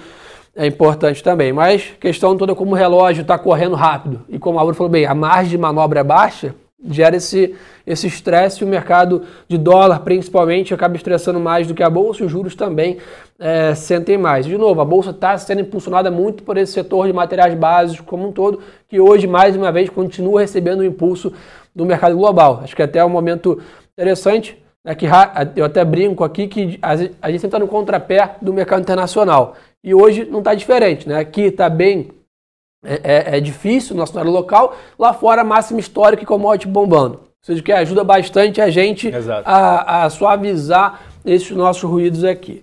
é 0.55 0.67
importante 0.67 1.23
também. 1.23 1.53
Mas 1.53 1.93
questão 1.99 2.37
toda 2.37 2.55
como 2.55 2.73
o 2.73 2.75
relógio 2.75 3.23
está 3.23 3.37
correndo 3.37 3.75
rápido 3.75 4.21
e 4.29 4.39
como 4.39 4.59
a 4.59 4.63
Laura 4.63 4.77
falou 4.77 4.91
bem, 4.91 5.05
a 5.05 5.15
margem 5.15 5.51
de 5.51 5.59
manobra 5.59 6.01
é 6.01 6.05
baixa, 6.05 6.55
gera 6.85 7.17
esse 7.17 7.55
esse 7.89 8.07
estresse 8.07 8.63
o 8.63 8.67
mercado 8.67 9.23
de 9.49 9.57
dólar, 9.57 10.01
principalmente, 10.01 10.75
acaba 10.75 10.95
estressando 10.95 11.41
mais 11.41 11.67
do 11.67 11.75
que 11.75 11.83
a 11.83 11.89
bolsa 11.89 12.23
e 12.23 12.27
os 12.27 12.31
juros 12.31 12.55
também 12.55 12.99
é, 13.39 13.75
sentem 13.75 14.19
mais. 14.19 14.45
De 14.45 14.59
novo, 14.59 14.81
a 14.83 14.85
bolsa 14.85 15.11
está 15.11 15.37
sendo 15.39 15.63
impulsionada 15.63 16.11
muito 16.11 16.43
por 16.43 16.59
esse 16.59 16.73
setor 16.73 17.07
de 17.07 17.13
materiais 17.15 17.55
básicos 17.55 18.05
como 18.07 18.29
um 18.29 18.33
todo, 18.33 18.61
que 18.87 19.01
hoje, 19.01 19.27
mais 19.27 19.57
uma 19.57 19.73
vez, 19.73 19.89
continua 19.89 20.43
recebendo 20.43 20.81
o 20.81 20.85
impulso 20.85 21.33
do 21.75 21.87
mercado 21.87 22.15
global. 22.15 22.61
Acho 22.63 22.77
que 22.77 22.83
até 22.83 22.99
é 22.99 23.05
um 23.05 23.09
momento 23.09 23.59
interessante, 23.95 24.63
né, 24.85 24.95
que 24.95 25.07
eu 25.57 25.65
até 25.65 25.83
brinco 25.85 26.23
aqui 26.23 26.47
que 26.47 26.79
a 26.83 27.31
gente 27.31 27.47
está 27.47 27.59
no 27.59 27.69
contrapé 27.69 28.37
do 28.43 28.53
mercado 28.53 28.83
internacional. 28.83 29.57
E 29.83 29.95
hoje 29.95 30.27
não 30.27 30.41
está 30.41 30.55
diferente. 30.55 31.09
Né? 31.09 31.19
Aqui 31.19 31.43
está 31.43 31.71
bem 31.71 32.11
é, 32.85 33.01
é, 33.03 33.37
é, 33.39 33.41
difícil 33.41 33.95
no 33.95 34.01
nosso 34.01 34.13
cenário 34.13 34.31
local, 34.31 34.77
lá 34.99 35.13
fora 35.13 35.43
máximo 35.43 35.81
histórico 35.81 36.23
e 36.23 36.27
commodity 36.27 36.69
bombando. 36.69 37.15
Ou 37.15 37.43
seja, 37.43 37.63
que 37.63 37.73
ajuda 37.73 38.05
bastante 38.05 38.61
a 38.61 38.71
gente 38.71 39.11
a, 39.45 40.05
a, 40.05 40.11
suavizar 40.11 41.01
esses 41.25 41.51
nossos 41.51 41.83
ruídos 41.83 42.25
aqui. 42.25 42.63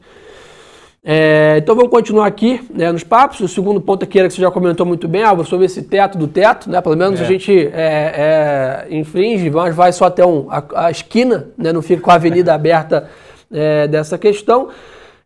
É, 1.08 1.58
então 1.60 1.76
vamos 1.76 1.92
continuar 1.92 2.26
aqui 2.26 2.62
né, 2.74 2.92
nos 2.92 3.04
papos. 3.04 3.40
O 3.40 3.48
segundo 3.48 3.80
ponto 3.80 4.04
aqui 4.04 4.18
era 4.18 4.28
que 4.28 4.34
você 4.34 4.42
já 4.42 4.50
comentou 4.50 4.86
muito 4.86 5.08
bem, 5.08 5.22
Álvaro, 5.22 5.48
sobre 5.48 5.68
esse 5.68 5.84
teto 5.84 6.18
do 6.18 6.28
teto, 6.28 6.70
né? 6.70 6.82
Pelo 6.82 6.98
menos 6.98 7.20
é. 7.20 7.24
a 7.24 7.28
gente 7.28 7.68
é, 7.74 8.86
é, 8.90 8.96
infringe, 8.96 9.50
mas 9.52 9.76
vai 9.76 9.92
só 9.92 10.06
até 10.06 10.26
um, 10.26 10.48
a, 10.50 10.88
a 10.88 10.92
esquina, 10.92 11.50
né? 11.58 11.72
Não 11.72 11.82
fica 11.84 12.02
com 12.02 12.10
a 12.10 12.16
avenida 12.16 12.54
aberta 12.56 13.08
é, 13.52 13.88
dessa 13.88 14.18
questão. 14.18 14.70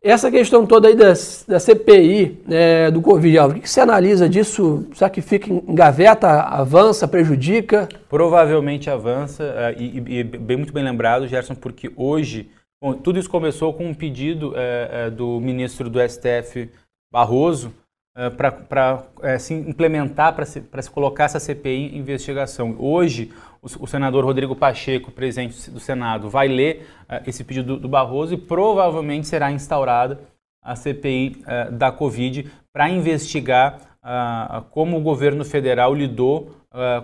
Essa 0.02 0.32
questão 0.32 0.66
toda 0.66 0.88
aí 0.88 0.96
da, 0.96 1.12
da 1.46 1.60
CPI 1.60 2.42
né, 2.48 2.90
do 2.90 3.02
Covid, 3.02 3.40
o 3.40 3.54
que, 3.56 3.60
que 3.62 3.70
você 3.70 3.82
analisa 3.82 4.30
disso? 4.30 4.88
Será 4.94 5.10
que 5.10 5.22
fica 5.22 5.52
em 5.52 5.76
gaveta, 5.76 6.40
avança, 6.42 7.06
prejudica? 7.06 7.90
Provavelmente 8.08 8.90
avança, 8.90 9.44
é, 9.44 9.76
e, 9.78 9.98
e, 9.98 10.24
bem 10.24 10.56
muito 10.56 10.72
bem 10.72 10.86
lembrado, 10.86 11.28
Gerson, 11.28 11.54
porque 11.54 11.92
hoje, 11.98 12.50
bom, 12.82 12.94
tudo 12.94 13.20
isso 13.20 13.30
começou 13.30 13.74
com 13.74 13.88
um 13.88 13.94
pedido 13.94 14.54
é, 14.56 14.90
é, 14.92 15.10
do 15.10 15.38
ministro 15.42 15.90
do 15.90 16.00
STF, 16.00 16.70
Barroso, 17.12 17.74
é, 18.16 18.30
para 18.30 19.04
é, 19.22 19.38
se 19.38 19.54
implementar, 19.54 20.34
para 20.34 20.46
se, 20.46 20.64
se 20.82 20.92
colocar 20.92 21.26
essa 21.26 21.42
CPI 21.42 21.94
em 21.94 21.98
investigação. 21.98 22.74
Hoje, 22.80 23.34
o, 23.62 23.88
senador 23.88 24.24
Rodrigo 24.24 24.56
Pacheco, 24.56 25.12
presidente 25.12 25.70
do 25.70 25.80
Senado, 25.80 26.30
vai 26.30 26.48
ler 26.48 26.88
uh, 27.10 27.22
esse 27.28 27.44
pedido 27.44 27.76
do, 27.76 27.82
do, 27.82 27.90
Barroso 27.90 28.34
e 28.34 28.38
provavelmente 28.38 29.28
será 29.28 29.52
instaurada 29.52 30.20
a 30.64 30.76
CPI 30.76 31.38
uh, 31.40 31.44
eh, 31.48 31.72
da 31.72 31.92
Covid 31.92 32.52
para 32.72 32.90
investigar 32.90 33.80
uh, 34.04 34.62
como 34.72 34.98
o 34.98 35.02
governo 35.02 35.44
federal 35.46 35.94
lidou 35.94 36.56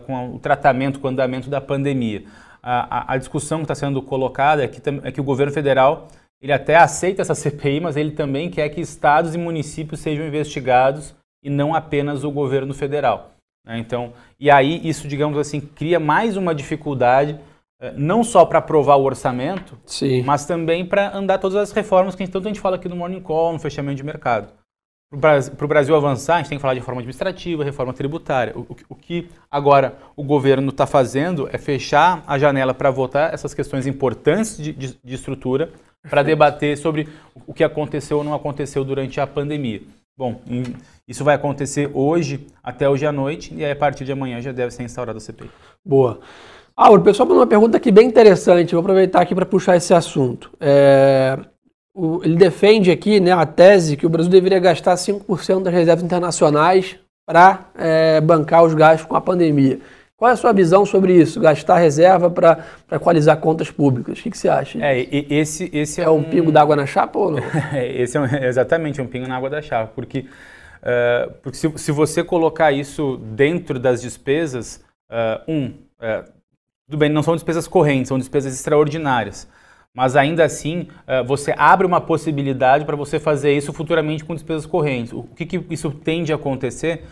com 0.05 0.35
o 0.35 0.37
tratamento, 0.37 0.99
com 0.99 1.07
o 1.07 1.09
andamento 1.09 1.49
da 1.49 1.59
pandemia. 1.59 2.23
a, 2.61 3.13
a 3.13 3.17
discussão 3.17 3.57
que 3.57 3.63
está 3.63 3.73
sendo 3.73 3.99
colocada 3.99 4.63
é 4.63 4.67
que, 4.67 4.79
é 5.03 5.11
que 5.11 5.19
o 5.19 5.23
governo 5.23 5.51
federal 5.51 6.07
ele 6.39 6.53
até 6.53 6.75
aceita 6.75 7.23
essa 7.23 7.33
CPI, 7.33 7.79
mas 7.79 7.97
ele 7.97 8.11
também 8.11 8.51
quer 8.51 8.69
que 8.69 8.79
estados 8.79 9.33
e 9.33 9.37
municípios 9.39 10.01
sejam 10.01 10.27
investigados 10.27 11.15
e 11.43 11.49
não 11.49 11.73
apenas 11.73 12.23
o 12.23 12.29
governo 12.29 12.71
federal. 12.71 13.34
Né? 13.65 13.79
Então, 13.79 14.13
e 14.39 14.51
aí 14.51 14.79
isso, 14.87 15.07
digamos 15.07 15.37
assim, 15.37 15.59
cria 15.59 15.99
mais 15.99 16.37
uma 16.37 16.53
dificuldade 16.53 17.39
eh, 17.81 17.93
não 17.97 18.23
só 18.23 18.45
para 18.45 18.59
aprovar 18.59 18.95
o 18.95 19.03
orçamento, 19.03 19.77
Sim. 19.85 20.23
mas 20.23 20.45
também 20.45 20.85
para 20.85 21.15
andar 21.15 21.39
todas 21.39 21.57
as 21.57 21.71
reformas 21.71 22.15
que 22.15 22.23
a 22.23 22.25
gente, 22.25 22.33
tanto 22.33 22.45
a 22.45 22.49
gente 22.49 22.59
fala 22.59 22.75
aqui 22.75 22.87
no 22.87 22.95
Morning 22.95 23.21
Call, 23.21 23.53
no 23.53 23.59
fechamento 23.59 23.97
de 23.97 24.03
mercado. 24.03 24.47
Para 25.21 25.65
o 25.65 25.67
Brasil 25.67 25.95
avançar, 25.95 26.35
a 26.35 26.37
gente 26.39 26.49
tem 26.49 26.57
que 26.57 26.61
falar 26.61 26.73
de 26.73 26.79
reforma 26.79 26.99
administrativa, 26.99 27.63
reforma 27.63 27.93
tributária. 27.93 28.57
O, 28.57 28.65
o 28.89 28.95
que 28.95 29.29
agora 29.49 29.97
o 30.15 30.23
governo 30.23 30.69
está 30.69 30.85
fazendo 30.85 31.47
é 31.51 31.57
fechar 31.57 32.23
a 32.27 32.37
janela 32.37 32.73
para 32.73 32.89
votar 32.91 33.33
essas 33.33 33.53
questões 33.53 33.87
importantes 33.87 34.57
de, 34.57 34.73
de, 34.73 34.97
de 35.01 35.15
estrutura, 35.15 35.71
para 36.09 36.23
debater 36.23 36.77
sobre 36.77 37.07
o 37.47 37.53
que 37.53 37.63
aconteceu 37.63 38.17
ou 38.17 38.23
não 38.23 38.33
aconteceu 38.33 38.83
durante 38.83 39.19
a 39.19 39.27
pandemia. 39.27 39.81
Bom, 40.17 40.41
isso 41.07 41.23
vai 41.23 41.35
acontecer 41.35 41.89
hoje, 41.93 42.45
até 42.63 42.89
hoje 42.89 43.05
à 43.05 43.11
noite, 43.11 43.53
e 43.53 43.63
aí 43.63 43.71
a 43.71 43.75
partir 43.75 44.05
de 44.05 44.11
amanhã 44.11 44.41
já 44.41 44.51
deve 44.51 44.71
ser 44.71 44.83
instaurada 44.83 45.17
a 45.17 45.21
CPI. 45.21 45.49
Boa. 45.83 46.19
Ah, 46.75 46.91
o 46.91 46.99
pessoal 47.01 47.27
mandou 47.27 47.41
uma 47.41 47.47
pergunta 47.47 47.77
aqui 47.77 47.91
bem 47.91 48.07
interessante, 48.07 48.73
vou 48.73 48.81
aproveitar 48.81 49.21
aqui 49.21 49.33
para 49.33 49.45
puxar 49.45 49.77
esse 49.77 49.93
assunto. 49.93 50.51
É, 50.59 51.39
o, 51.93 52.21
ele 52.23 52.35
defende 52.35 52.91
aqui 52.91 53.19
né, 53.19 53.31
a 53.31 53.45
tese 53.45 53.95
que 53.95 54.05
o 54.05 54.09
Brasil 54.09 54.29
deveria 54.29 54.59
gastar 54.59 54.95
5% 54.95 55.63
das 55.63 55.73
reservas 55.73 56.03
internacionais 56.03 56.97
para 57.25 57.65
é, 57.77 58.19
bancar 58.19 58.63
os 58.63 58.73
gastos 58.73 59.07
com 59.07 59.15
a 59.15 59.21
pandemia. 59.21 59.79
Qual 60.17 60.29
é 60.29 60.33
a 60.33 60.37
sua 60.37 60.53
visão 60.53 60.85
sobre 60.85 61.13
isso? 61.13 61.41
Gastar 61.41 61.77
reserva 61.77 62.29
para 62.29 62.65
equalizar 62.91 63.37
contas 63.37 63.69
públicas? 63.69 64.17
O 64.17 64.23
que, 64.23 64.31
que, 64.31 64.37
você 64.37 64.47
acha? 64.47 64.79
É, 64.81 64.97
esse, 65.33 65.69
esse 65.73 65.99
é, 65.99 66.05
é 66.05 66.09
um, 66.09 66.17
um 66.17 66.23
pingo 66.23 66.51
d'água 66.53 66.75
na 66.75 66.85
chapa 66.85 67.19
ou 67.19 67.31
não? 67.31 67.39
esse 67.75 68.15
é 68.15 68.21
um, 68.21 68.25
exatamente 68.25 69.01
um 69.01 69.07
pingo 69.07 69.27
na 69.27 69.35
água 69.35 69.49
da 69.49 69.61
chapa, 69.61 69.91
porque, 69.93 70.25
uh, 70.85 71.33
porque 71.41 71.57
se, 71.57 71.77
se, 71.77 71.91
você 71.91 72.23
colocar 72.23 72.71
isso 72.71 73.17
dentro 73.17 73.79
das 73.79 74.01
despesas, 74.01 74.83
uh, 75.09 75.51
um, 75.51 75.65
uh, 75.67 76.31
tudo 76.87 76.99
bem, 76.99 77.09
não 77.09 77.23
são 77.23 77.35
despesas 77.35 77.67
correntes, 77.67 78.09
são 78.09 78.19
despesas 78.19 78.53
extraordinárias. 78.53 79.47
Mas 79.93 80.15
ainda 80.17 80.43
assim, 80.43 80.89
você 81.25 81.55
abre 81.57 81.87
uma 81.87 82.01
possibilidade 82.01 82.83
para 82.83 82.97
você 82.97 83.17
fazer 83.17 83.55
isso 83.55 83.71
futuramente 83.71 84.25
com 84.25 84.35
despesas 84.35 84.65
correntes. 84.65 85.13
O 85.13 85.23
que, 85.23 85.45
que 85.45 85.65
isso 85.69 85.89
tende 85.89 86.33
a 86.33 86.35
acontecer? 86.35 87.05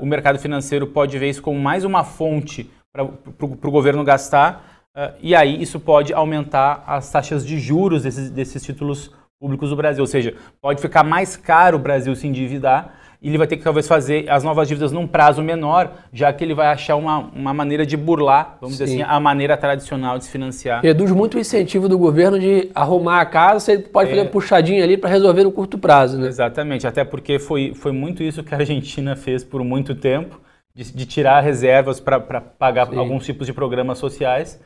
o 0.00 0.06
mercado 0.06 0.38
financeiro 0.38 0.86
pode 0.86 1.18
ver 1.18 1.28
isso 1.28 1.42
como 1.42 1.58
mais 1.58 1.84
uma 1.84 2.04
fonte 2.04 2.70
para 2.92 3.02
o 3.04 3.70
governo 3.72 4.04
gastar, 4.04 4.86
e 5.20 5.34
aí 5.34 5.60
isso 5.60 5.80
pode 5.80 6.14
aumentar 6.14 6.84
as 6.86 7.10
taxas 7.10 7.44
de 7.44 7.58
juros 7.58 8.04
desses, 8.04 8.30
desses 8.30 8.62
títulos 8.62 9.10
públicos 9.40 9.70
do 9.70 9.76
Brasil. 9.76 10.02
Ou 10.04 10.06
seja, 10.06 10.36
pode 10.60 10.80
ficar 10.80 11.02
mais 11.02 11.36
caro 11.36 11.78
o 11.78 11.80
Brasil 11.80 12.14
se 12.14 12.28
endividar 12.28 12.99
ele 13.28 13.36
vai 13.36 13.46
ter 13.46 13.56
que 13.56 13.62
talvez 13.62 13.86
fazer 13.86 14.28
as 14.30 14.42
novas 14.42 14.66
dívidas 14.66 14.92
num 14.92 15.06
prazo 15.06 15.42
menor, 15.42 15.92
já 16.12 16.32
que 16.32 16.42
ele 16.42 16.54
vai 16.54 16.68
achar 16.68 16.96
uma, 16.96 17.18
uma 17.34 17.52
maneira 17.52 17.84
de 17.84 17.96
burlar, 17.96 18.56
vamos 18.60 18.76
Sim. 18.76 18.84
dizer 18.84 19.02
assim, 19.02 19.10
a 19.10 19.20
maneira 19.20 19.56
tradicional 19.56 20.16
de 20.16 20.24
se 20.24 20.30
financiar. 20.30 20.82
Reduz 20.82 21.10
muito 21.10 21.36
o 21.36 21.40
incentivo 21.40 21.88
do 21.88 21.98
governo 21.98 22.38
de 22.38 22.70
arrumar 22.74 23.20
a 23.20 23.26
casa, 23.26 23.60
você 23.60 23.78
pode 23.78 24.08
é. 24.08 24.10
fazer 24.10 24.22
uma 24.22 24.30
puxadinha 24.30 24.82
ali 24.82 24.96
para 24.96 25.10
resolver 25.10 25.44
no 25.44 25.52
curto 25.52 25.76
prazo, 25.76 26.18
né? 26.18 26.28
Exatamente, 26.28 26.86
até 26.86 27.04
porque 27.04 27.38
foi, 27.38 27.74
foi 27.74 27.92
muito 27.92 28.22
isso 28.22 28.42
que 28.42 28.54
a 28.54 28.58
Argentina 28.58 29.14
fez 29.14 29.44
por 29.44 29.62
muito 29.62 29.94
tempo, 29.94 30.40
de, 30.74 30.90
de 30.90 31.04
tirar 31.04 31.40
reservas 31.40 32.00
para 32.00 32.20
pagar 32.20 32.88
Sim. 32.88 32.96
alguns 32.96 33.26
tipos 33.26 33.46
de 33.46 33.52
programas 33.52 33.98
sociais. 33.98 34.58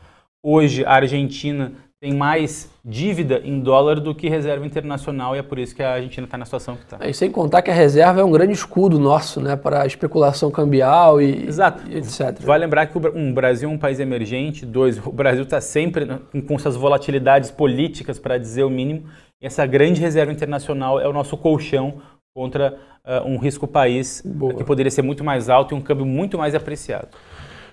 Hoje 0.43 0.85
a 0.85 0.93
Argentina 0.93 1.73
tem 2.05 2.13
mais 2.13 2.69
dívida 2.85 3.41
em 3.43 3.59
dólar 3.61 3.99
do 3.99 4.15
que 4.15 4.29
reserva 4.29 4.67
internacional 4.67 5.35
e 5.35 5.39
é 5.39 5.43
por 5.43 5.59
isso 5.59 5.75
que 5.75 5.83
a 5.83 5.95
Argentina 5.95 6.27
está 6.27 6.37
na 6.37 6.45
situação 6.45 6.77
que 6.77 6.83
está. 6.83 6.99
É, 7.01 7.09
e 7.09 7.15
sem 7.15 7.31
contar 7.31 7.63
que 7.63 7.71
a 7.71 7.75
reserva 7.75 8.21
é 8.21 8.25
um 8.25 8.31
grande 8.31 8.53
escudo 8.53 8.99
nosso 8.99 9.41
né, 9.41 9.57
para 9.57 9.85
a 9.85 9.87
especulação 9.87 10.51
cambial 10.51 11.19
e, 11.19 11.47
Exato. 11.47 11.83
E 11.91 11.97
etc. 11.97 12.39
Vai 12.41 12.59
lembrar 12.59 12.89
que 12.89 12.99
o 12.99 13.01
um, 13.17 13.33
Brasil 13.33 13.71
é 13.71 13.73
um 13.73 13.79
país 13.79 14.01
emergente, 14.01 14.67
dois, 14.67 14.99
o 14.99 15.11
Brasil 15.11 15.45
está 15.45 15.63
sempre 15.63 16.07
com 16.47 16.59
suas 16.59 16.77
volatilidades 16.77 17.51
políticas, 17.51 18.19
para 18.19 18.37
dizer 18.37 18.65
o 18.65 18.71
mínimo, 18.71 19.05
e 19.41 19.47
essa 19.47 19.65
grande 19.65 19.99
reserva 19.99 20.31
internacional 20.31 21.01
é 21.01 21.09
o 21.09 21.13
nosso 21.13 21.39
colchão 21.39 22.03
contra 22.35 22.77
uh, 23.03 23.27
um 23.27 23.39
risco 23.39 23.67
país 23.67 24.21
Boa. 24.23 24.53
que 24.53 24.65
poderia 24.65 24.91
ser 24.91 25.01
muito 25.01 25.25
mais 25.25 25.49
alto 25.49 25.75
e 25.75 25.79
um 25.79 25.81
câmbio 25.81 26.05
muito 26.05 26.37
mais 26.37 26.55
apreciado. 26.55 27.09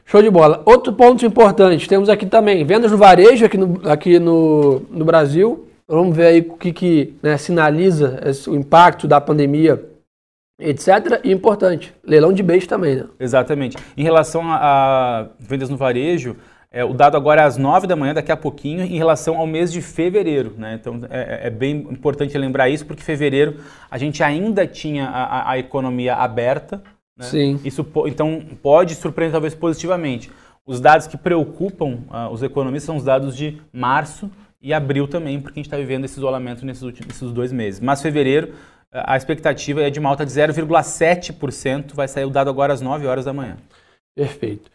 Show 0.06 0.22
de 0.22 0.30
bola. 0.30 0.62
Outro 0.66 0.94
ponto 0.94 1.26
importante, 1.26 1.88
temos 1.88 2.10
aqui 2.10 2.26
também 2.26 2.66
vendas 2.66 2.92
no 2.92 2.98
varejo 2.98 3.46
aqui 3.46 3.58
no, 3.58 3.90
aqui 3.90 4.20
no, 4.20 4.82
no 4.90 5.06
Brasil. 5.06 5.68
Vamos 5.88 6.16
ver 6.16 6.26
aí 6.28 6.40
o 6.40 6.58
que, 6.58 6.72
que 6.72 7.14
né, 7.22 7.38
sinaliza 7.38 8.20
esse, 8.26 8.50
o 8.50 8.56
impacto 8.56 9.08
da 9.08 9.20
pandemia, 9.20 9.84
etc. 10.60 11.22
E 11.24 11.32
importante, 11.32 11.94
leilão 12.04 12.32
de 12.32 12.42
beijo 12.42 12.68
também, 12.68 12.96
né? 12.96 13.06
Exatamente. 13.20 13.78
Em 13.98 14.04
relação 14.04 14.44
a, 14.50 14.56
a 14.56 15.28
vendas 15.40 15.70
no 15.70 15.78
varejo, 15.78 16.36
é, 16.74 16.86
o 16.86 16.94
dado 16.94 17.18
agora 17.18 17.42
é 17.42 17.44
às 17.44 17.58
9 17.58 17.86
da 17.86 17.98
manhã, 17.98 18.14
daqui 18.14 18.32
a 18.32 18.38
pouquinho, 18.38 18.82
em 18.84 18.98
relação 18.98 19.38
ao 19.38 19.46
mês 19.46 19.74
de 19.74 19.82
fevereiro. 19.82 20.54
Né? 20.58 20.78
Então 20.80 21.02
é, 21.10 21.42
é, 21.44 21.48
é 21.48 21.50
bem 21.50 21.76
importante 21.92 22.38
lembrar 22.38 22.70
isso, 22.70 22.86
porque 22.86 23.04
fevereiro 23.04 23.58
a 23.90 23.98
gente 23.98 24.24
ainda 24.24 24.66
tinha 24.66 25.08
a, 25.08 25.24
a, 25.24 25.52
a 25.52 25.60
economia 25.60 26.16
aberta, 26.16 26.82
né? 27.22 27.28
Sim. 27.28 27.60
Isso 27.64 27.86
então 28.08 28.44
pode 28.62 28.96
surpreender 28.96 29.32
talvez 29.32 29.54
positivamente. 29.56 30.32
Os 30.66 30.80
dados 30.80 31.08
que 31.08 31.18
preocupam 31.18 32.00
uh, 32.10 32.32
os 32.32 32.44
economistas 32.44 32.86
são 32.86 32.98
os 32.98 33.04
dados 33.04 33.36
de 33.36 33.62
março 33.72 34.30
e 34.62 34.74
abril 34.74 35.08
também, 35.08 35.40
porque 35.40 35.60
a 35.60 35.62
gente 35.62 35.68
está 35.68 35.78
vivendo 35.78 36.06
esse 36.06 36.18
isolamento 36.18 36.66
nesses, 36.66 36.84
últimos, 36.84 37.08
nesses 37.08 37.32
dois 37.32 37.52
meses. 37.52 37.80
Mas 37.80 38.02
fevereiro, 38.02 38.54
a 38.92 39.18
expectativa 39.18 39.82
é 39.82 39.90
de 39.90 40.00
uma 40.00 40.10
alta 40.10 40.26
de 40.26 40.32
0,7%, 40.32 41.94
vai 41.94 42.08
sair 42.08 42.26
o 42.26 42.30
dado 42.30 42.50
agora 42.50 42.74
às 42.74 42.82
9 42.82 43.08
horas 43.08 43.26
da 43.26 43.34
manhã. 43.34 43.58
Perfeito. 44.16 44.70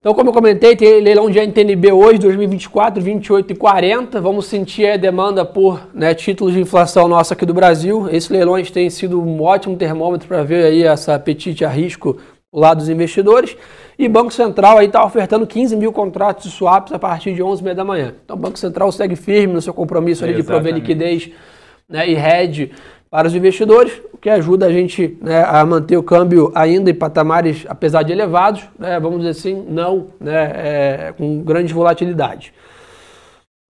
Então, 0.00 0.14
como 0.14 0.28
eu 0.28 0.32
comentei, 0.32 0.76
tem 0.76 1.00
leilão 1.00 1.28
de 1.28 1.40
NTNB 1.40 1.90
hoje, 1.90 2.20
2024, 2.20 3.02
28 3.02 3.52
e 3.52 3.56
40. 3.56 4.20
Vamos 4.20 4.46
sentir 4.46 4.86
a 4.86 4.96
demanda 4.96 5.44
por 5.44 5.88
né, 5.92 6.14
títulos 6.14 6.54
de 6.54 6.60
inflação 6.60 7.08
nossa 7.08 7.34
aqui 7.34 7.44
do 7.44 7.52
Brasil. 7.52 8.08
Esses 8.08 8.30
leilões 8.30 8.70
têm 8.70 8.88
sido 8.90 9.20
um 9.20 9.42
ótimo 9.42 9.76
termômetro 9.76 10.28
para 10.28 10.44
ver 10.44 10.66
aí 10.66 10.84
essa 10.84 11.16
apetite 11.16 11.64
a 11.64 11.68
risco 11.68 12.16
do 12.52 12.60
lado 12.60 12.78
dos 12.78 12.88
investidores. 12.88 13.56
E 13.98 14.08
Banco 14.08 14.32
Central 14.32 14.78
aí 14.78 14.86
está 14.86 15.04
ofertando 15.04 15.44
15 15.44 15.74
mil 15.74 15.92
contratos 15.92 16.44
de 16.44 16.52
swaps 16.52 16.92
a 16.92 16.98
partir 17.00 17.34
de 17.34 17.42
11h30 17.42 17.74
da 17.74 17.84
manhã. 17.84 18.14
Então, 18.24 18.36
o 18.36 18.38
Banco 18.38 18.56
Central 18.56 18.92
segue 18.92 19.16
firme 19.16 19.52
no 19.52 19.60
seu 19.60 19.74
compromisso 19.74 20.24
ali 20.24 20.32
de 20.32 20.44
prover 20.44 20.72
liquidez 20.74 21.28
né, 21.88 22.08
e 22.08 22.14
hedge 22.14 22.70
para 23.10 23.26
os 23.26 23.34
investidores, 23.34 23.92
o 24.12 24.18
que 24.18 24.28
ajuda 24.28 24.66
a 24.66 24.72
gente 24.72 25.16
né, 25.22 25.42
a 25.42 25.64
manter 25.64 25.96
o 25.96 26.02
câmbio 26.02 26.52
ainda 26.54 26.90
em 26.90 26.94
patamares, 26.94 27.64
apesar 27.68 28.02
de 28.02 28.12
elevados, 28.12 28.64
né, 28.78 29.00
vamos 29.00 29.18
dizer 29.18 29.30
assim, 29.30 29.64
não 29.68 30.08
né, 30.20 30.52
é, 30.54 31.14
com 31.16 31.42
grande 31.42 31.72
volatilidade. 31.72 32.52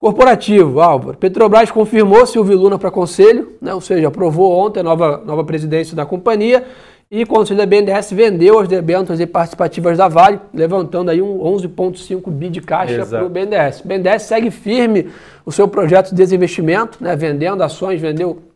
Corporativo, 0.00 0.80
Álvaro. 0.80 1.18
Petrobras 1.18 1.70
confirmou 1.70 2.24
Silvio 2.24 2.56
Luna 2.56 2.78
para 2.78 2.90
conselho, 2.90 3.56
né, 3.60 3.74
ou 3.74 3.80
seja, 3.80 4.08
aprovou 4.08 4.52
ontem 4.52 4.80
a 4.80 4.82
nova, 4.82 5.22
nova 5.24 5.44
presidência 5.44 5.96
da 5.96 6.06
companhia 6.06 6.64
e 7.10 7.22
o 7.22 7.26
conselho 7.26 7.58
da 7.58 7.64
BNDES 7.64 8.12
vendeu 8.12 8.58
as 8.58 8.68
debêntures 8.68 9.18
e 9.18 9.26
participativas 9.26 9.96
da 9.96 10.08
Vale, 10.08 10.40
levantando 10.52 11.10
aí 11.10 11.22
um 11.22 11.38
11,5 11.38 12.30
bi 12.30 12.50
de 12.50 12.60
caixa 12.60 13.06
para 13.06 13.24
o 13.24 13.30
BNDES. 13.30 13.80
O 13.80 13.88
BNDES 13.88 14.22
segue 14.22 14.50
firme 14.50 15.08
o 15.46 15.50
seu 15.50 15.66
projeto 15.66 16.10
de 16.10 16.16
desinvestimento, 16.16 17.02
né, 17.02 17.16
vendendo 17.16 17.62
ações, 17.62 18.00
vendeu 18.00 18.47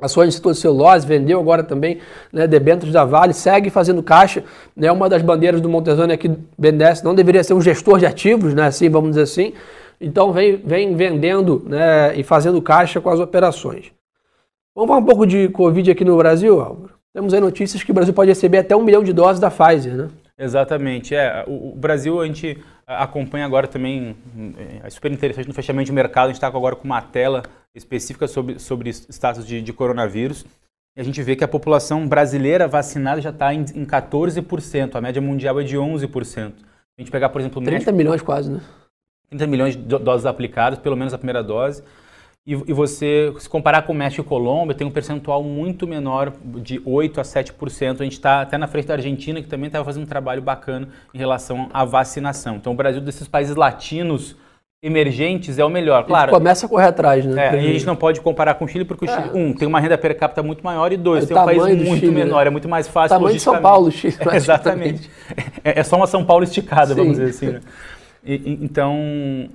ações 0.00 0.28
de 0.28 0.34
setor 0.34 0.52
de 0.52 0.58
celulose, 0.58 1.06
vendeu 1.06 1.40
agora 1.40 1.62
também 1.62 1.98
né, 2.32 2.46
debêntures 2.46 2.92
da 2.92 3.04
Vale, 3.04 3.32
segue 3.32 3.70
fazendo 3.70 4.02
caixa. 4.02 4.44
Né, 4.76 4.90
uma 4.92 5.08
das 5.08 5.22
bandeiras 5.22 5.60
do 5.60 5.68
Montezano 5.68 6.12
é 6.12 6.16
que 6.16 6.28
BNDES 6.58 7.02
não 7.02 7.14
deveria 7.14 7.42
ser 7.42 7.54
um 7.54 7.60
gestor 7.60 7.98
de 7.98 8.06
ativos, 8.06 8.52
né, 8.52 8.66
assim, 8.66 8.88
vamos 8.90 9.10
dizer 9.10 9.22
assim. 9.22 9.54
Então 10.00 10.32
vem, 10.32 10.56
vem 10.56 10.94
vendendo 10.94 11.64
né, 11.66 12.14
e 12.18 12.22
fazendo 12.22 12.60
caixa 12.60 13.00
com 13.00 13.08
as 13.08 13.18
operações. 13.18 13.90
Vamos 14.74 14.88
falar 14.88 15.00
um 15.00 15.06
pouco 15.06 15.26
de 15.26 15.48
Covid 15.48 15.90
aqui 15.90 16.04
no 16.04 16.16
Brasil, 16.18 16.60
Álvaro? 16.60 16.90
Temos 17.14 17.32
aí 17.32 17.40
notícias 17.40 17.82
que 17.82 17.90
o 17.90 17.94
Brasil 17.94 18.12
pode 18.12 18.30
receber 18.30 18.58
até 18.58 18.76
um 18.76 18.84
milhão 18.84 19.02
de 19.02 19.14
doses 19.14 19.40
da 19.40 19.50
Pfizer, 19.50 19.94
né? 19.94 20.08
Exatamente. 20.38 21.14
É, 21.14 21.44
o, 21.46 21.70
o 21.70 21.74
Brasil, 21.74 22.20
a 22.20 22.26
gente 22.26 22.58
acompanha 22.86 23.46
agora 23.46 23.66
também, 23.66 24.14
é 24.84 24.90
super 24.90 25.10
interessante 25.10 25.48
no 25.48 25.54
fechamento 25.54 25.86
de 25.86 25.92
mercado, 25.92 26.24
a 26.24 26.28
gente 26.28 26.36
está 26.36 26.46
agora 26.46 26.76
com 26.76 26.84
uma 26.84 27.00
tela 27.00 27.42
específica 27.76 28.26
sobre, 28.26 28.58
sobre 28.58 28.90
status 28.90 29.46
de, 29.46 29.60
de 29.60 29.72
coronavírus. 29.72 30.44
E 30.96 31.00
a 31.00 31.04
gente 31.04 31.22
vê 31.22 31.36
que 31.36 31.44
a 31.44 31.48
população 31.48 32.08
brasileira 32.08 32.66
vacinada 32.66 33.20
já 33.20 33.30
está 33.30 33.52
em, 33.52 33.60
em 33.74 33.84
14%, 33.84 34.96
a 34.96 35.00
média 35.00 35.20
mundial 35.20 35.60
é 35.60 35.62
de 35.62 35.76
11%. 35.76 36.52
A 36.98 37.02
gente 37.02 37.10
pegar, 37.10 37.28
por 37.28 37.40
exemplo, 37.40 37.60
o 37.60 37.64
30 37.64 37.78
México, 37.78 37.96
milhões 37.96 38.22
quase, 38.22 38.50
né? 38.50 38.60
30 39.28 39.46
milhões 39.46 39.76
de 39.76 39.82
doses 39.82 40.24
aplicadas, 40.24 40.78
pelo 40.78 40.96
menos 40.96 41.12
a 41.12 41.18
primeira 41.18 41.42
dose. 41.42 41.82
e, 42.46 42.52
e, 42.52 42.72
você, 42.72 43.34
se 43.38 43.48
comparar 43.48 43.82
com 43.82 43.92
o 43.92 43.96
México 43.96 44.22
e 44.22 44.24
Colômbia, 44.24 44.74
tem 44.74 44.86
um 44.86 44.90
percentual 44.90 45.42
muito 45.42 45.86
menor, 45.86 46.32
de 46.62 46.80
8% 46.80 47.18
a 47.18 47.22
7%. 47.22 48.00
A 48.00 48.04
gente 48.04 48.12
está 48.12 48.40
até 48.40 48.56
na 48.56 48.66
frente 48.66 48.86
da 48.86 48.94
Argentina, 48.94 49.42
que 49.42 49.48
também 49.48 49.66
estava 49.66 49.84
fazendo 49.84 50.04
um 50.04 50.08
trabalho 50.08 50.40
bacana 50.40 50.88
em 51.12 51.18
relação 51.18 51.68
à 51.74 51.84
vacinação. 51.84 52.56
Então, 52.56 52.72
o 52.72 52.76
Brasil, 52.76 53.02
desses 53.02 53.28
países 53.28 53.54
latinos 53.54 54.34
emergentes, 54.82 55.58
é 55.58 55.64
o 55.64 55.68
melhor. 55.68 56.04
Claro. 56.04 56.30
começa 56.30 56.66
a 56.66 56.68
correr 56.68 56.86
atrás, 56.86 57.24
né? 57.24 57.46
É, 57.46 57.58
a 57.58 57.72
gente 57.72 57.86
não 57.86 57.96
pode 57.96 58.20
comparar 58.20 58.54
com 58.54 58.64
o 58.64 58.68
Chile, 58.68 58.84
porque 58.84 59.04
o 59.04 59.08
Chile, 59.08 59.30
é. 59.32 59.36
um, 59.36 59.52
tem 59.52 59.66
uma 59.66 59.80
renda 59.80 59.96
per 59.96 60.16
capita 60.16 60.42
muito 60.42 60.62
maior, 60.62 60.92
e 60.92 60.96
dois, 60.96 61.26
tem 61.26 61.36
um 61.36 61.44
país 61.44 61.62
muito 61.62 62.00
Chile, 62.00 62.12
menor, 62.12 62.42
né? 62.42 62.48
é 62.48 62.50
muito 62.50 62.68
mais 62.68 62.86
fácil. 62.86 63.16
Tamanho 63.16 63.34
de 63.34 63.42
São 63.42 63.60
Paulo, 63.60 63.90
Chile. 63.90 64.16
É, 64.20 64.36
exatamente. 64.36 65.10
É, 65.64 65.80
é, 65.80 65.82
só 65.82 65.96
uma 65.96 66.06
São 66.06 66.24
Paulo 66.24 66.44
esticada, 66.44 66.94
Sim. 66.94 67.00
vamos 67.00 67.18
dizer 67.18 67.30
assim. 67.30 67.46
Né? 67.54 67.60
E, 68.24 68.58
então, 68.62 68.96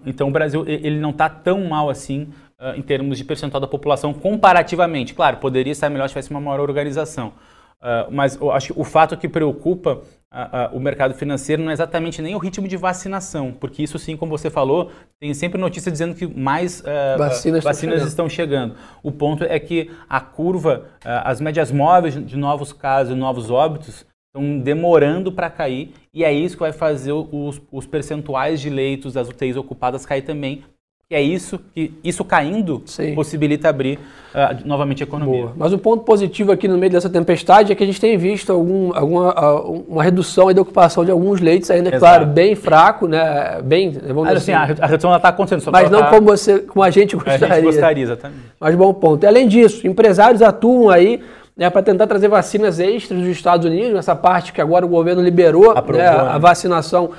então, 0.06 0.28
o 0.28 0.32
Brasil 0.32 0.64
ele 0.68 1.00
não 1.00 1.12
está 1.12 1.30
tão 1.30 1.64
mal 1.66 1.90
assim 1.90 2.30
uh, 2.60 2.78
em 2.78 2.82
termos 2.82 3.18
de 3.18 3.24
percentual 3.24 3.62
da 3.62 3.68
população 3.68 4.14
comparativamente. 4.14 5.14
Claro, 5.14 5.38
poderia 5.38 5.72
estar 5.72 5.90
melhor 5.90 6.08
se 6.08 6.14
tivesse 6.14 6.32
uma 6.32 6.42
maior 6.42 6.60
organização. 6.60 7.34
Uh, 7.82 8.12
mas 8.12 8.36
eu 8.40 8.52
acho 8.52 8.74
que 8.74 8.80
o 8.80 8.84
fato 8.84 9.18
que 9.18 9.28
preocupa 9.28 10.04
uh, 10.32 10.76
o 10.76 10.80
mercado 10.80 11.16
financeiro 11.16 11.64
não 11.64 11.72
é 11.72 11.74
exatamente 11.74 12.22
nem 12.22 12.36
o 12.36 12.38
ritmo 12.38 12.68
de 12.68 12.78
vacinação, 12.78 13.52
porque 13.52 13.82
isso 13.82 13.98
sim, 13.98 14.16
como 14.16 14.38
você 14.38 14.52
falou, 14.52 14.92
tem 15.20 15.34
sempre 15.34 15.60
notícia 15.60 15.92
dizendo 15.92 16.14
que 16.14 16.28
mais 16.28 16.84
vacinas, 17.18 17.64
vacinas 17.64 18.06
estão, 18.06 18.30
chegando. 18.30 18.76
O 19.02 19.12
ponto 19.12 19.44
é 19.44 19.60
que 19.60 19.90
a 20.08 20.22
curva, 20.22 20.86
as 21.04 21.42
médias 21.42 21.72
móveis 21.72 22.14
de 22.24 22.38
novos 22.38 22.72
casos 22.72 23.14
e 23.14 23.18
novos 23.18 23.50
óbitos 23.50 24.06
estão 24.28 24.60
demorando 24.60 25.32
para 25.32 25.50
cair 25.50 25.94
e 26.14 26.24
é 26.24 26.32
isso 26.32 26.56
que 26.56 26.62
vai 26.62 26.72
fazer 26.72 27.12
os, 27.12 27.62
os 27.72 27.86
percentuais 27.86 28.62
de 28.62 28.70
leitos 28.70 29.14
das 29.14 29.28
UTIs 29.28 29.58
ocupadas 29.58 30.06
cair 30.06 30.22
também, 30.22 30.64
que 31.12 31.16
é 31.16 31.22
isso 31.22 31.60
que 31.76 31.92
isso 32.02 32.24
caindo 32.24 32.82
Sim. 32.86 33.14
possibilita 33.14 33.68
abrir 33.68 34.00
uh, 34.34 34.66
novamente 34.66 35.04
a 35.04 35.06
economia. 35.06 35.42
Boa. 35.42 35.54
Mas 35.58 35.74
o 35.74 35.78
ponto 35.78 36.06
positivo 36.06 36.54
aqui 36.54 36.70
no 36.70 36.78
meio 36.78 36.90
dessa 36.90 37.10
tempestade 37.10 37.70
é 37.70 37.76
que 37.76 37.84
a 37.84 37.86
gente 37.86 38.00
tem 38.00 38.18
visto 38.18 38.50
algum, 38.54 38.96
alguma 38.96 39.62
uh, 39.62 39.86
uma 39.90 40.02
redução 40.02 40.54
da 40.54 40.62
ocupação 40.62 41.04
de 41.04 41.12
alguns 41.12 41.42
leitos, 41.42 41.70
ainda 41.70 41.90
Exato. 41.90 42.00
claro 42.00 42.26
bem 42.28 42.56
fraco, 42.56 43.10
né? 43.10 43.62
Bem, 43.62 43.92
vamos 43.92 44.24
Mas, 44.24 44.38
assim, 44.38 44.54
assim, 44.54 44.82
a 44.82 44.86
redução 44.88 45.14
está 45.14 45.28
acontecendo, 45.28 45.70
mas 45.70 45.92
não 45.92 46.00
tá... 46.00 46.12
como 46.12 46.28
você, 46.28 46.60
como 46.60 46.82
a 46.82 46.90
gente 46.90 47.14
gostaria. 47.18 47.48
A 47.52 47.56
gente 47.56 47.66
gostaria, 47.66 48.04
exatamente. 48.06 48.44
Mas 48.58 48.76
bom 48.76 48.94
ponto. 48.94 49.22
E, 49.26 49.28
além 49.28 49.50
disso, 49.50 49.86
empresários 49.86 50.42
atuam 50.42 50.90
aí 50.90 51.20
né, 51.58 51.70
para 51.70 51.84
tentar 51.84 52.08
trazer 52.08 52.30
vacinas 52.30 52.80
extras 52.80 53.20
dos 53.20 53.28
Estados 53.28 53.66
Unidos, 53.66 53.94
nessa 53.94 54.16
parte 54.16 54.54
que 54.54 54.62
agora 54.62 54.86
o 54.86 54.90
governo 54.90 55.22
liberou 55.22 55.74
né, 55.74 56.08
a 56.08 56.34
né? 56.34 56.40
vacinação 56.40 57.12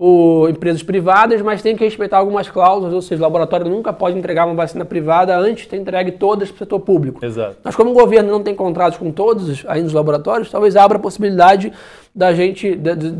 por 0.00 0.48
empresas 0.48 0.82
privadas, 0.82 1.42
mas 1.42 1.60
tem 1.60 1.76
que 1.76 1.84
respeitar 1.84 2.16
algumas 2.16 2.48
cláusulas, 2.48 2.94
ou 2.94 3.02
seja, 3.02 3.20
o 3.20 3.22
laboratório 3.22 3.68
nunca 3.68 3.92
pode 3.92 4.16
entregar 4.16 4.46
uma 4.46 4.54
vacina 4.54 4.82
privada 4.82 5.36
antes 5.36 5.64
de 5.64 5.68
ter 5.68 5.76
entregue 5.76 6.12
todas 6.12 6.48
para 6.48 6.56
o 6.56 6.58
setor 6.60 6.80
público. 6.80 7.22
Exato. 7.22 7.56
Mas 7.62 7.76
como 7.76 7.90
o 7.90 7.92
governo 7.92 8.30
não 8.30 8.42
tem 8.42 8.54
contratos 8.54 8.98
com 8.98 9.10
todos 9.12 9.62
ainda 9.68 9.86
os 9.86 9.92
laboratórios, 9.92 10.50
talvez 10.50 10.74
abra 10.74 10.96
a 10.96 11.00
possibilidade 11.00 11.70
da 12.14 12.32
gente, 12.32 12.74
de, 12.74 12.96
de, 12.96 13.12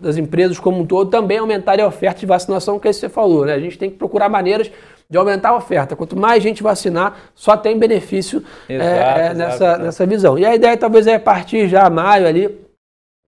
das 0.00 0.16
empresas 0.16 0.58
como 0.58 0.80
um 0.80 0.86
todo, 0.86 1.10
também 1.10 1.36
aumentarem 1.36 1.84
a 1.84 1.88
oferta 1.88 2.20
de 2.20 2.24
vacinação, 2.26 2.78
que 2.78 2.88
é 2.88 2.92
isso 2.92 3.00
que 3.00 3.08
você 3.08 3.12
falou. 3.12 3.44
Né? 3.44 3.52
A 3.52 3.60
gente 3.60 3.76
tem 3.76 3.90
que 3.90 3.98
procurar 3.98 4.30
maneiras 4.30 4.70
de 5.10 5.18
aumentar 5.18 5.50
a 5.50 5.56
oferta. 5.56 5.94
Quanto 5.94 6.18
mais 6.18 6.42
gente 6.42 6.62
vacinar, 6.62 7.14
só 7.34 7.58
tem 7.58 7.78
benefício 7.78 8.42
exato, 8.66 8.90
é, 8.90 9.26
é, 9.26 9.34
nessa, 9.34 9.54
exato. 9.54 9.82
nessa 9.82 10.06
visão. 10.06 10.38
E 10.38 10.46
a 10.46 10.54
ideia 10.54 10.78
talvez 10.78 11.06
é 11.06 11.18
partir 11.18 11.68
já 11.68 11.90
maio 11.90 12.26
ali, 12.26 12.62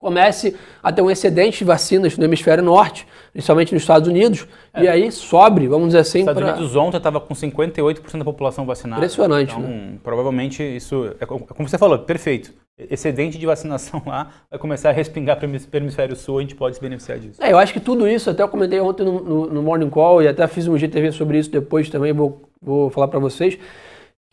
comece 0.04 0.54
a 0.82 0.92
ter 0.92 1.00
um 1.00 1.10
excedente 1.10 1.58
de 1.58 1.64
vacinas 1.64 2.18
no 2.18 2.24
hemisfério 2.24 2.62
norte, 2.62 3.06
principalmente 3.32 3.72
nos 3.72 3.82
Estados 3.82 4.06
Unidos, 4.06 4.46
é. 4.74 4.82
e 4.82 4.88
aí 4.88 5.10
sobre, 5.10 5.66
vamos 5.66 5.88
dizer 5.88 6.00
assim. 6.00 6.18
Estados 6.20 6.42
pra... 6.42 6.52
Unidos 6.52 6.76
ontem 6.76 6.98
estava 6.98 7.18
com 7.18 7.32
58% 7.32 8.18
da 8.18 8.24
população 8.24 8.66
vacinada. 8.66 9.00
Impressionante. 9.00 9.54
Então, 9.54 9.62
né? 9.62 9.94
provavelmente 10.02 10.62
isso, 10.62 11.10
é 11.18 11.24
como 11.24 11.66
você 11.66 11.78
falou, 11.78 11.98
perfeito. 12.00 12.52
Excedente 12.78 13.38
de 13.38 13.46
vacinação 13.46 14.02
lá 14.04 14.30
vai 14.50 14.58
começar 14.58 14.90
a 14.90 14.92
respingar 14.92 15.38
para 15.38 15.48
o 15.48 15.50
hemisfério 15.72 16.14
sul, 16.14 16.38
a 16.38 16.42
gente 16.42 16.54
pode 16.54 16.76
se 16.76 16.82
beneficiar 16.82 17.18
disso. 17.18 17.42
É, 17.42 17.50
eu 17.50 17.56
acho 17.56 17.72
que 17.72 17.80
tudo 17.80 18.06
isso, 18.06 18.28
até 18.28 18.42
eu 18.42 18.48
comentei 18.48 18.80
ontem 18.80 19.04
no, 19.04 19.20
no, 19.20 19.46
no 19.46 19.62
Morning 19.62 19.88
Call 19.88 20.22
e 20.22 20.28
até 20.28 20.46
fiz 20.46 20.68
um 20.68 20.76
GTV 20.76 21.12
sobre 21.12 21.38
isso 21.38 21.50
depois 21.50 21.88
também, 21.88 22.12
vou, 22.12 22.42
vou 22.60 22.90
falar 22.90 23.08
para 23.08 23.18
vocês 23.18 23.58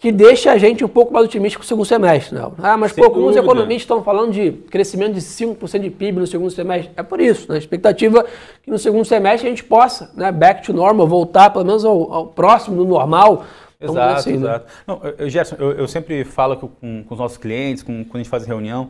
que 0.02 0.12
deixa 0.12 0.52
a 0.52 0.58
gente 0.58 0.84
um 0.84 0.88
pouco 0.88 1.14
mais 1.14 1.28
otimista 1.28 1.60
com 1.60 1.64
o 1.64 1.68
segundo 1.68 1.86
semestre. 1.86 2.34
Não. 2.34 2.56
Ah, 2.58 2.76
mas 2.76 2.92
pô, 2.92 3.12
como 3.12 3.28
os 3.28 3.36
economistas 3.36 3.84
estão 3.84 4.04
falando 4.04 4.32
de 4.32 4.52
crescimento 4.52 5.14
de 5.14 5.22
5% 5.22 5.80
de 5.80 5.92
PIB 5.92 6.20
no 6.20 6.26
segundo 6.26 6.50
semestre, 6.50 6.92
é 6.98 7.04
por 7.04 7.22
isso. 7.22 7.48
Né? 7.48 7.56
A 7.56 7.60
expectativa 7.60 8.22
é 8.22 8.26
que 8.64 8.72
no 8.72 8.80
segundo 8.80 9.06
semestre 9.06 9.46
a 9.46 9.52
gente 9.52 9.64
possa, 9.64 10.12
né, 10.16 10.32
back 10.32 10.64
to 10.64 10.74
normal, 10.74 11.08
voltar 11.08 11.52
pelo 11.52 11.64
menos 11.64 11.86
ao, 11.86 12.12
ao 12.12 12.26
próximo 12.26 12.78
do 12.78 12.84
normal. 12.84 13.46
Exato, 13.80 14.20
assim, 14.20 14.32
né? 14.32 14.38
exato. 14.38 14.66
Né? 14.66 14.72
Não, 14.88 15.02
eu, 15.20 15.30
Gerson, 15.30 15.56
eu, 15.60 15.72
eu, 15.74 15.88
sempre 15.88 16.24
falo 16.24 16.58
com, 16.58 17.04
com, 17.04 17.14
os 17.14 17.20
nossos 17.20 17.38
clientes, 17.38 17.84
com, 17.84 18.04
quando 18.04 18.16
a 18.16 18.24
gente 18.24 18.30
faz 18.30 18.44
reunião, 18.44 18.90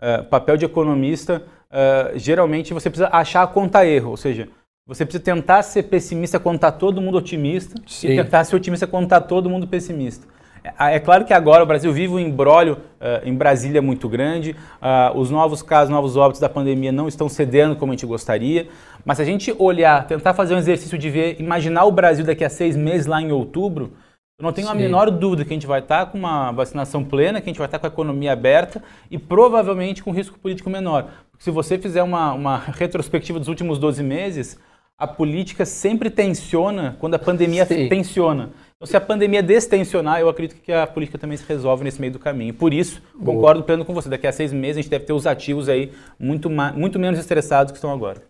uh, 0.00 0.22
papel 0.26 0.56
de 0.56 0.64
economista, 0.64 1.42
uh, 1.68 2.16
geralmente 2.16 2.72
você 2.72 2.88
precisa 2.88 3.08
achar 3.12 3.42
a 3.42 3.48
conta 3.48 3.84
erro, 3.84 4.10
ou 4.10 4.16
seja, 4.16 4.48
você 4.86 5.04
precisa 5.04 5.24
tentar 5.24 5.64
ser 5.64 5.82
pessimista 5.84 6.38
quando 6.38 6.56
está 6.56 6.70
todo 6.70 7.00
mundo 7.00 7.18
otimista 7.18 7.74
Sim. 7.88 8.10
e 8.10 8.16
tentar 8.16 8.44
ser 8.44 8.54
otimista 8.54 8.86
quando 8.86 9.04
está 9.04 9.20
todo 9.20 9.50
mundo 9.50 9.66
pessimista. 9.66 10.32
É, 10.64 10.96
é 10.96 10.98
claro 10.98 11.26
que 11.26 11.34
agora 11.34 11.62
o 11.62 11.66
Brasil 11.66 11.92
vive 11.92 12.14
um 12.14 12.18
embrólio 12.18 12.74
uh, 12.74 13.28
em 13.28 13.34
Brasília 13.34 13.82
muito 13.82 14.08
grande, 14.08 14.56
uh, 14.80 15.16
os 15.16 15.30
novos 15.30 15.62
casos, 15.62 15.90
novos 15.90 16.16
óbitos 16.16 16.40
da 16.40 16.48
pandemia 16.48 16.90
não 16.90 17.06
estão 17.06 17.28
cedendo 17.28 17.76
como 17.76 17.92
a 17.92 17.94
gente 17.94 18.06
gostaria, 18.06 18.68
mas 19.04 19.18
se 19.18 19.22
a 19.22 19.26
gente 19.26 19.54
olhar, 19.58 20.06
tentar 20.06 20.32
fazer 20.32 20.54
um 20.54 20.58
exercício 20.58 20.96
de 20.96 21.10
ver, 21.10 21.36
imaginar 21.38 21.84
o 21.84 21.92
Brasil 21.92 22.24
daqui 22.24 22.44
a 22.44 22.48
seis 22.48 22.74
meses, 22.76 23.06
lá 23.06 23.20
em 23.20 23.30
outubro, 23.30 23.92
eu 24.38 24.42
não 24.42 24.52
tenho 24.52 24.66
Sim. 24.66 24.72
a 24.72 24.76
menor 24.76 25.10
dúvida 25.10 25.44
que 25.44 25.50
a 25.50 25.54
gente 25.54 25.66
vai 25.66 25.80
estar 25.80 26.06
com 26.06 26.18
uma 26.18 26.50
vacinação 26.50 27.04
plena, 27.04 27.40
que 27.40 27.48
a 27.48 27.52
gente 27.52 27.58
vai 27.58 27.66
estar 27.66 27.78
com 27.78 27.86
a 27.86 27.88
economia 27.88 28.32
aberta 28.32 28.82
e 29.08 29.18
provavelmente 29.18 30.02
com 30.02 30.10
risco 30.10 30.38
político 30.38 30.68
menor. 30.68 31.04
Porque 31.30 31.44
se 31.44 31.50
você 31.52 31.78
fizer 31.78 32.02
uma, 32.02 32.32
uma 32.32 32.56
retrospectiva 32.56 33.38
dos 33.38 33.46
últimos 33.46 33.78
12 33.78 34.02
meses, 34.02 34.58
a 34.98 35.06
política 35.06 35.64
sempre 35.64 36.08
tensiona 36.08 36.96
quando 37.00 37.14
a 37.14 37.18
pandemia 37.18 37.66
Sim. 37.66 37.88
tensiona. 37.88 38.50
Então, 38.76 38.86
se 38.86 38.96
a 38.96 39.00
pandemia 39.00 39.42
destensionar, 39.42 40.20
eu 40.20 40.28
acredito 40.28 40.60
que 40.60 40.72
a 40.72 40.86
política 40.86 41.18
também 41.18 41.36
se 41.36 41.44
resolve 41.46 41.84
nesse 41.84 42.00
meio 42.00 42.12
do 42.12 42.18
caminho. 42.18 42.54
Por 42.54 42.72
isso, 42.72 43.02
Boa. 43.14 43.34
concordo 43.34 43.62
pleno 43.62 43.84
com 43.84 43.92
você. 43.92 44.08
Daqui 44.08 44.26
a 44.26 44.32
seis 44.32 44.52
meses 44.52 44.78
a 44.78 44.82
gente 44.82 44.90
deve 44.90 45.04
ter 45.04 45.12
os 45.12 45.26
ativos 45.26 45.68
aí 45.68 45.90
muito, 46.18 46.48
muito 46.50 46.98
menos 46.98 47.18
estressados 47.18 47.72
que 47.72 47.78
estão 47.78 47.92
agora. 47.92 48.22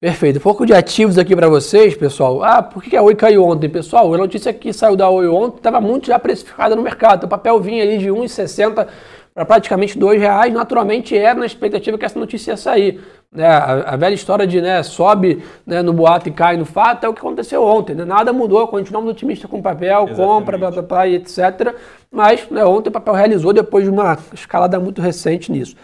Perfeito. 0.00 0.38
Um 0.38 0.42
pouco 0.42 0.66
de 0.66 0.74
ativos 0.74 1.16
aqui 1.16 1.34
para 1.34 1.48
vocês, 1.48 1.96
pessoal. 1.96 2.44
Ah, 2.44 2.62
por 2.62 2.82
que 2.82 2.94
a 2.94 3.02
Oi 3.02 3.14
caiu 3.14 3.44
ontem, 3.44 3.70
pessoal? 3.70 4.12
A 4.12 4.18
notícia 4.18 4.52
que 4.52 4.72
saiu 4.72 4.96
da 4.96 5.08
Oi 5.08 5.26
ontem 5.26 5.56
estava 5.56 5.80
muito 5.80 6.08
já 6.08 6.18
precificada 6.18 6.76
no 6.76 6.82
mercado. 6.82 7.24
O 7.24 7.28
papel 7.28 7.58
vinha 7.60 7.82
ali 7.82 7.96
de 7.96 8.08
1,60 8.08 8.86
para 9.32 9.44
praticamente 9.46 9.98
R$ 9.98 10.18
reais. 10.18 10.52
Naturalmente 10.52 11.16
era 11.16 11.38
na 11.38 11.46
expectativa 11.46 11.96
que 11.96 12.04
essa 12.04 12.18
notícia 12.18 12.50
ia 12.50 12.56
sair. 12.56 13.00
Né, 13.34 13.44
a, 13.44 13.94
a, 13.94 13.96
velha 13.96 14.14
história 14.14 14.46
de 14.46 14.60
né, 14.60 14.80
sobe 14.84 15.42
né, 15.66 15.82
no 15.82 15.92
boato 15.92 16.28
e 16.28 16.32
cai 16.32 16.56
no 16.56 16.64
fato 16.64 17.04
é 17.04 17.08
o 17.08 17.12
que 17.12 17.18
aconteceu 17.18 17.64
ontem. 17.64 17.92
Né? 17.92 18.04
Nada 18.04 18.32
mudou, 18.32 18.68
continuamos 18.68 19.10
otimistas 19.10 19.50
com 19.50 19.60
papel, 19.60 20.04
Exatamente. 20.04 20.16
compra, 20.16 20.56
blá, 20.56 20.70
blá, 20.70 20.82
blá, 20.82 21.08
etc. 21.08 21.74
Mas 22.12 22.48
né, 22.48 22.64
ontem 22.64 22.90
o 22.90 22.92
papel 22.92 23.12
realizou 23.12 23.52
depois 23.52 23.82
de 23.82 23.90
uma 23.90 24.16
escalada 24.32 24.78
muito 24.78 25.02
recente 25.02 25.50
nisso. 25.50 25.74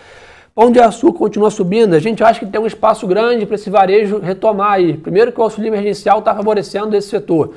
Pão 0.54 0.70
de 0.70 0.78
açúcar 0.78 1.18
continua 1.18 1.50
subindo, 1.50 1.94
a 1.94 1.98
gente 1.98 2.22
acha 2.22 2.38
que 2.38 2.46
tem 2.46 2.60
um 2.60 2.66
espaço 2.66 3.04
grande 3.04 3.44
para 3.46 3.56
esse 3.56 3.68
varejo 3.68 4.20
retomar 4.20 4.72
aí. 4.72 4.96
Primeiro 4.96 5.32
que 5.32 5.40
o 5.40 5.42
auxílio 5.42 5.68
emergencial 5.68 6.20
está 6.20 6.32
favorecendo 6.32 6.96
esse 6.96 7.08
setor. 7.08 7.54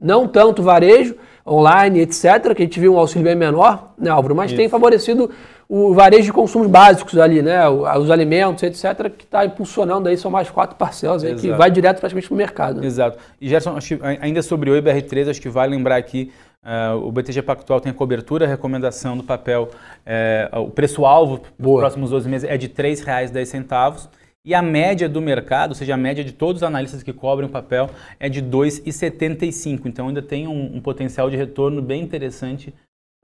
Não 0.00 0.26
tanto 0.26 0.60
varejo, 0.60 1.14
online, 1.46 2.00
etc., 2.00 2.52
que 2.54 2.62
a 2.62 2.64
gente 2.64 2.80
viu 2.80 2.94
um 2.94 2.98
auxílio 2.98 3.24
bem 3.24 3.36
menor, 3.36 3.92
né, 3.96 4.10
Álvaro? 4.10 4.34
Mas 4.34 4.50
Isso. 4.50 4.56
tem 4.58 4.68
favorecido 4.68 5.30
o 5.68 5.92
varejo 5.92 6.24
de 6.24 6.32
consumos 6.32 6.68
básicos 6.68 7.18
ali, 7.18 7.42
né? 7.42 7.68
Os 7.68 8.10
alimentos, 8.10 8.62
etc., 8.62 9.10
que 9.10 9.24
está 9.24 9.44
impulsionando 9.44 10.08
aí, 10.08 10.16
são 10.16 10.30
mais 10.30 10.48
quatro 10.48 10.76
parcelas 10.76 11.24
aí, 11.24 11.34
que 11.34 11.50
vai 11.52 11.70
direto 11.70 11.98
praticamente 11.98 12.28
para 12.28 12.34
o 12.34 12.38
mercado. 12.38 12.80
Né? 12.80 12.86
Exato. 12.86 13.18
E 13.40 13.48
Gerson, 13.48 13.76
ainda 14.20 14.42
sobre 14.42 14.70
o 14.70 14.74
IBR3, 14.74 15.30
acho 15.30 15.40
que 15.40 15.48
vale 15.48 15.74
lembrar 15.74 15.96
aqui, 15.96 16.32
uh, 16.62 16.96
o 16.96 17.10
BTG 17.10 17.42
Pactual 17.42 17.80
tem 17.80 17.90
a 17.90 17.94
cobertura, 17.94 18.44
a 18.44 18.48
recomendação 18.48 19.16
do 19.16 19.24
papel, 19.24 19.70
uh, 20.54 20.60
o 20.60 20.70
preço-alvo 20.70 21.40
para 21.58 21.68
os 21.68 21.80
próximos 21.80 22.10
12 22.10 22.28
meses 22.28 22.48
é 22.48 22.56
de 22.56 22.66
R$ 22.66 22.72
3,10. 22.72 24.08
E 24.44 24.54
a 24.54 24.62
média 24.62 25.08
do 25.08 25.20
mercado, 25.20 25.70
ou 25.70 25.74
seja, 25.74 25.94
a 25.94 25.96
média 25.96 26.22
de 26.22 26.30
todos 26.30 26.62
os 26.62 26.62
analistas 26.62 27.02
que 27.02 27.12
cobrem 27.12 27.48
o 27.48 27.50
papel 27.50 27.90
é 28.20 28.28
de 28.28 28.40
2,75. 28.40 29.86
Então 29.86 30.06
ainda 30.06 30.22
tem 30.22 30.46
um, 30.46 30.76
um 30.76 30.80
potencial 30.80 31.28
de 31.28 31.36
retorno 31.36 31.82
bem 31.82 32.00
interessante 32.00 32.72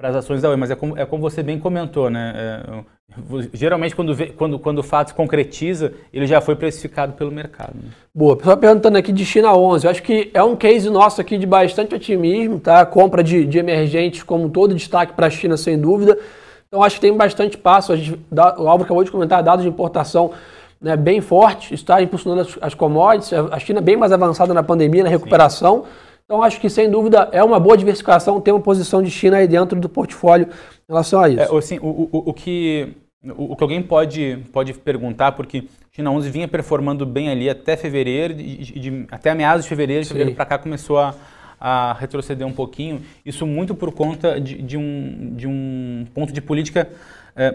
para 0.03 0.11
as 0.11 0.17
ações 0.17 0.43
da 0.43 0.51
Oi, 0.51 0.57
mas 0.57 0.69
é 0.69 0.75
como, 0.75 0.99
é 0.99 1.07
como 1.07 1.23
você 1.23 1.45
bem 1.45 1.61
comentou, 1.61 2.11
né? 2.11 2.35
É, 2.37 3.47
geralmente, 3.55 3.95
quando, 3.95 4.12
vê, 4.12 4.27
quando, 4.27 4.59
quando 4.59 4.79
o 4.81 4.83
fato 4.83 5.09
se 5.09 5.15
concretiza, 5.15 5.93
ele 6.12 6.27
já 6.27 6.41
foi 6.41 6.57
precificado 6.57 7.12
pelo 7.12 7.31
mercado. 7.31 7.75
Né? 7.75 7.91
Boa, 8.12 8.37
pessoal 8.37 8.57
perguntando 8.57 8.99
aqui 8.99 9.12
de 9.12 9.25
China 9.25 9.55
11, 9.55 9.87
eu 9.87 9.91
acho 9.93 10.03
que 10.03 10.29
é 10.35 10.43
um 10.43 10.57
case 10.57 10.91
nosso 10.91 11.21
aqui 11.21 11.38
de 11.38 11.47
bastante 11.47 11.95
otimismo, 11.95 12.59
tá? 12.59 12.85
Compra 12.85 13.23
de, 13.23 13.47
de 13.47 13.59
emergentes 13.59 14.25
como 14.25 14.51
todo 14.51 14.75
destaque 14.75 15.12
para 15.12 15.29
a 15.29 15.31
China, 15.31 15.57
sem 15.57 15.79
dúvida. 15.79 16.19
Então, 16.67 16.83
acho 16.83 16.97
que 16.97 17.03
tem 17.03 17.17
bastante 17.17 17.57
passo. 17.57 17.93
A 17.93 17.97
gente, 17.97 18.19
o 18.33 18.41
Álvaro 18.41 18.83
acabou 18.83 19.05
de 19.05 19.11
comentar 19.11 19.41
dados 19.41 19.62
de 19.62 19.69
importação 19.69 20.33
né, 20.81 20.97
bem 20.97 21.21
forte, 21.21 21.75
está 21.75 22.03
impulsionando 22.03 22.41
as, 22.41 22.59
as 22.61 22.75
commodities, 22.75 23.33
a 23.33 23.59
China 23.61 23.81
bem 23.81 23.97
mais 23.97 24.11
avançada 24.11 24.53
na 24.53 24.65
pandemia, 24.65 25.05
na 25.05 25.11
recuperação. 25.11 25.85
Sim 25.85 26.12
Então 26.25 26.43
acho 26.43 26.61
que 26.61 26.71
sem 26.71 26.91
dúvida 26.91 27.29
é 27.33 27.43
uma 27.43 27.61
boa 27.61 27.77
diversificação 27.77 28.41
ter 28.41 28.53
uma 28.53 28.61
posição 28.61 29.03
de 29.03 29.11
China 29.11 29.37
aí 29.37 29.47
dentro 29.47 29.79
do 29.79 29.89
portfólio 29.89 30.47
em 30.47 30.93
relação 30.93 31.21
a 31.21 31.29
isso. 31.29 31.55
É, 31.55 31.59
assim, 31.59 31.79
o, 31.81 31.87
o, 31.87 32.23
o, 32.31 32.33
que, 32.33 32.95
o, 33.25 33.53
o, 33.53 33.57
que 33.57 33.63
alguém 33.63 33.83
pode, 33.83 34.39
pode 34.53 34.73
perguntar, 34.75 35.33
porque 35.33 35.65
China 35.91 36.11
11 36.11 36.31
vinha 36.31 36.49
performando 36.49 37.05
bem 37.05 37.29
ali 37.29 37.51
até 37.51 37.77
fevereiro, 37.77 38.35
de, 38.35 38.57
de, 38.57 39.07
até 39.11 39.35
meados 39.35 39.65
de 39.65 39.69
fevereiro, 39.69 40.03
de 40.03 40.09
fevereiro 40.09 40.35
para 40.35 40.47
cá 40.47 40.59
começou 40.59 40.99
a, 40.99 41.15
a 41.61 41.93
retroceder 41.93 42.47
um 42.47 42.53
pouquinho. 42.53 43.03
Isso 43.25 43.47
muito 43.47 43.75
por 43.75 43.93
conta 43.93 44.41
de, 44.41 44.61
de 44.63 44.77
um, 44.77 45.35
de 45.37 45.47
um 45.47 46.07
ponto 46.15 46.33
de 46.33 46.41
política 46.41 46.91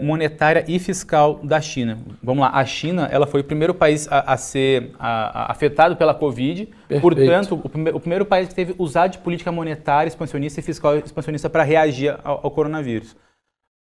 monetária 0.02 0.64
e 0.66 0.78
fiscal 0.78 1.40
da 1.42 1.60
China. 1.60 1.98
Vamos 2.22 2.42
lá, 2.42 2.50
a 2.50 2.64
China 2.64 3.08
ela 3.10 3.26
foi 3.26 3.40
o 3.40 3.44
primeiro 3.44 3.72
país 3.72 4.08
a, 4.10 4.32
a 4.32 4.36
ser 4.36 4.90
a, 4.98 5.42
a, 5.42 5.52
afetado 5.52 5.96
pela 5.96 6.14
Covid, 6.14 6.66
Perfeito. 6.66 7.00
portanto, 7.00 7.60
o, 7.62 7.68
prime, 7.68 7.90
o, 7.90 8.00
primeiro 8.00 8.26
país 8.26 8.48
que 8.48 8.54
teve 8.54 8.74
usado 8.76 9.12
de 9.12 9.18
política 9.18 9.52
monetária 9.52 10.08
expansionista 10.08 10.58
e 10.58 10.62
fiscal 10.62 10.96
expansionista 10.96 11.48
para 11.48 11.62
reagir 11.62 12.18
ao, 12.24 12.40
ao, 12.42 12.50
coronavírus. 12.50 13.16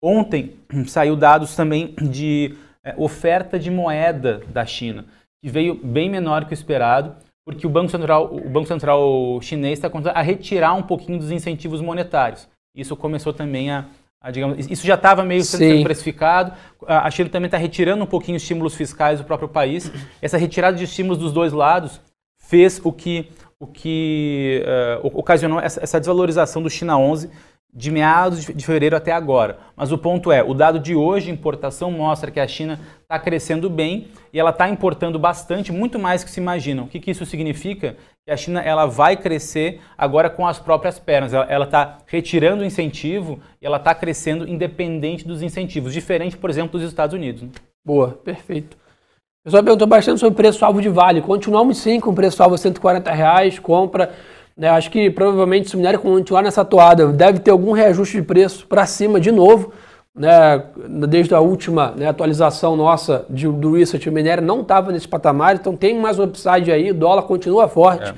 Ontem 0.01 0.55
saiu 0.85 1.15
dados 1.15 1.55
também 1.55 1.95
de 1.99 2.55
é, 2.83 2.93
oferta 2.97 3.57
de 3.57 3.71
moeda 3.71 4.41
da 4.49 4.65
China, 4.65 5.05
que 5.43 5.49
veio 5.49 5.73
bem 5.75 6.09
menor 6.09 6.45
que 6.45 6.53
o 6.53 6.53
esperado, 6.53 7.15
porque 7.43 7.65
o 7.65 7.69
Banco 7.69 7.89
Central, 7.89 8.35
o 8.35 8.49
Banco 8.49 8.67
Central 8.67 9.39
chinês 9.41 9.79
está 9.79 9.89
a 10.11 10.21
retirar 10.21 10.73
um 10.73 10.83
pouquinho 10.83 11.17
dos 11.17 11.31
incentivos 11.31 11.81
monetários. 11.81 12.47
Isso 12.75 12.95
começou 12.95 13.33
também 13.33 13.71
a, 13.71 13.85
ah, 14.27 14.31
digamos, 14.31 14.69
isso 14.69 14.85
já 14.85 14.95
estava 14.95 15.23
meio 15.23 15.41
sendo 15.41 15.85
precificado. 15.85 16.51
A 16.85 17.09
China 17.09 17.29
também 17.29 17.47
está 17.47 17.57
retirando 17.57 18.03
um 18.03 18.07
pouquinho 18.07 18.35
os 18.35 18.43
estímulos 18.43 18.75
fiscais 18.75 19.19
do 19.19 19.25
próprio 19.25 19.47
país. 19.47 19.89
Essa 20.21 20.37
retirada 20.37 20.75
de 20.75 20.83
estímulos 20.83 21.17
dos 21.17 21.31
dois 21.31 21.53
lados 21.53 22.01
fez 22.37 22.81
o 22.83 22.91
que, 22.91 23.29
o 23.57 23.65
que 23.65 24.61
uh, 25.01 25.17
ocasionou 25.17 25.61
essa, 25.61 25.81
essa, 25.81 25.97
desvalorização 25.97 26.61
do 26.61 26.69
China 26.69 26.97
11 26.97 27.29
de 27.77 27.91
meados 27.91 28.43
de 28.43 28.65
fevereiro 28.65 28.95
até 28.95 29.11
agora. 29.11 29.59
Mas 29.75 29.91
o 29.91 29.99
ponto 29.99 30.31
é, 30.31 30.41
o 30.41 30.55
dado 30.55 30.79
de 30.79 30.95
hoje, 30.95 31.29
importação, 31.29 31.91
mostra 31.91 32.31
que 32.31 32.39
a 32.39 32.47
China 32.47 32.79
está 33.03 33.19
crescendo 33.19 33.69
bem 33.69 34.07
e 34.33 34.39
ela 34.39 34.49
está 34.49 34.67
importando 34.67 35.19
bastante, 35.19 35.71
muito 35.71 35.99
mais 35.99 36.23
que 36.23 36.31
se 36.31 36.39
imagina. 36.39 36.81
O 36.81 36.87
que, 36.87 36.99
que, 36.99 37.11
isso 37.11 37.23
significa? 37.23 37.95
Que 38.25 38.31
a 38.31 38.35
China 38.35 38.61
ela 38.61 38.87
vai 38.87 39.15
crescer 39.15 39.79
agora 39.95 40.27
com 40.27 40.47
as 40.47 40.57
próprias 40.57 40.97
pernas. 40.97 41.31
Ela 41.33 41.65
está 41.65 41.99
retirando 42.07 42.63
o 42.63 42.65
incentivo 42.65 43.39
e 43.61 43.65
ela 43.67 43.77
está 43.77 43.93
crescendo 43.93 44.49
independente 44.49 45.27
dos 45.27 45.43
incentivos, 45.43 45.93
diferente, 45.93 46.35
por 46.35 46.49
exemplo, 46.49 46.79
dos 46.79 46.89
Estados 46.89 47.13
Unidos. 47.13 47.43
Né? 47.43 47.49
Boa, 47.85 48.09
perfeito. 48.09 48.75
O 48.75 49.49
pessoal 49.49 49.63
perguntou 49.63 49.87
bastante 49.87 50.19
sobre 50.19 50.33
o 50.33 50.35
preço-alvo 50.35 50.81
de 50.81 50.89
Vale. 50.89 51.21
Continuamos 51.21 51.77
sim 51.77 51.99
com 51.99 52.13
preço-alvo 52.15 52.55
a 52.55 52.57
140 52.57 53.11
reais, 53.11 53.59
compra 53.59 54.11
né, 54.57 54.69
acho 54.69 54.89
que 54.89 55.11
provavelmente 55.11 55.69
se 55.69 55.75
o 55.75 55.77
minério 55.77 55.99
continuar 55.99 56.41
nessa 56.41 56.65
toada, 56.65 57.07
deve 57.07 57.39
ter 57.39 57.51
algum 57.51 57.73
reajuste 57.73 58.17
de 58.17 58.23
preço 58.23 58.65
para 58.65 58.85
cima 58.85 59.19
de 59.19 59.31
novo. 59.31 59.71
Né, 60.15 60.63
desde 61.07 61.35
a 61.35 61.39
última 61.39 61.91
né, 61.91 62.07
atualização 62.07 62.75
nossa 62.75 63.23
de, 63.29 63.47
do 63.47 63.75
research, 63.75 64.09
o 64.09 64.11
minério 64.11 64.43
não 64.43 64.61
estava 64.61 64.91
nesse 64.91 65.07
patamar, 65.07 65.55
então 65.55 65.75
tem 65.75 65.95
mais 65.99 66.17
um 66.17 66.23
upside 66.23 66.71
aí, 66.71 66.89
o 66.89 66.93
dólar 66.95 67.21
continua 67.21 67.67
forte. 67.67 68.09
É. 68.09 68.15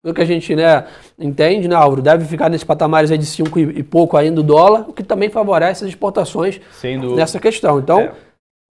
Pelo 0.00 0.14
que 0.14 0.20
a 0.22 0.24
gente 0.24 0.54
né, 0.54 0.86
entende, 1.18 1.66
né, 1.66 1.74
Álvaro, 1.74 2.00
deve 2.00 2.24
ficar 2.24 2.48
nesses 2.48 2.62
patamares 2.62 3.10
aí 3.10 3.18
de 3.18 3.26
5 3.26 3.58
e, 3.58 3.62
e, 3.62 3.82
pouco 3.82 4.16
ainda 4.16 4.40
o 4.40 4.44
dólar, 4.44 4.88
o 4.88 4.92
que 4.92 5.02
também 5.02 5.28
favorece 5.28 5.82
as 5.84 5.90
exportações 5.90 6.60
nessa 7.16 7.40
questão. 7.40 7.80
Então, 7.80 7.98
é. 7.98 8.12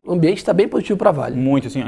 o 0.06 0.12
ambiente 0.12 0.38
está 0.38 0.52
bem 0.52 0.68
positivo 0.68 0.96
para 0.96 1.10
a 1.10 1.12
Vale. 1.12 1.36
Muito, 1.36 1.66
assim, 1.66 1.82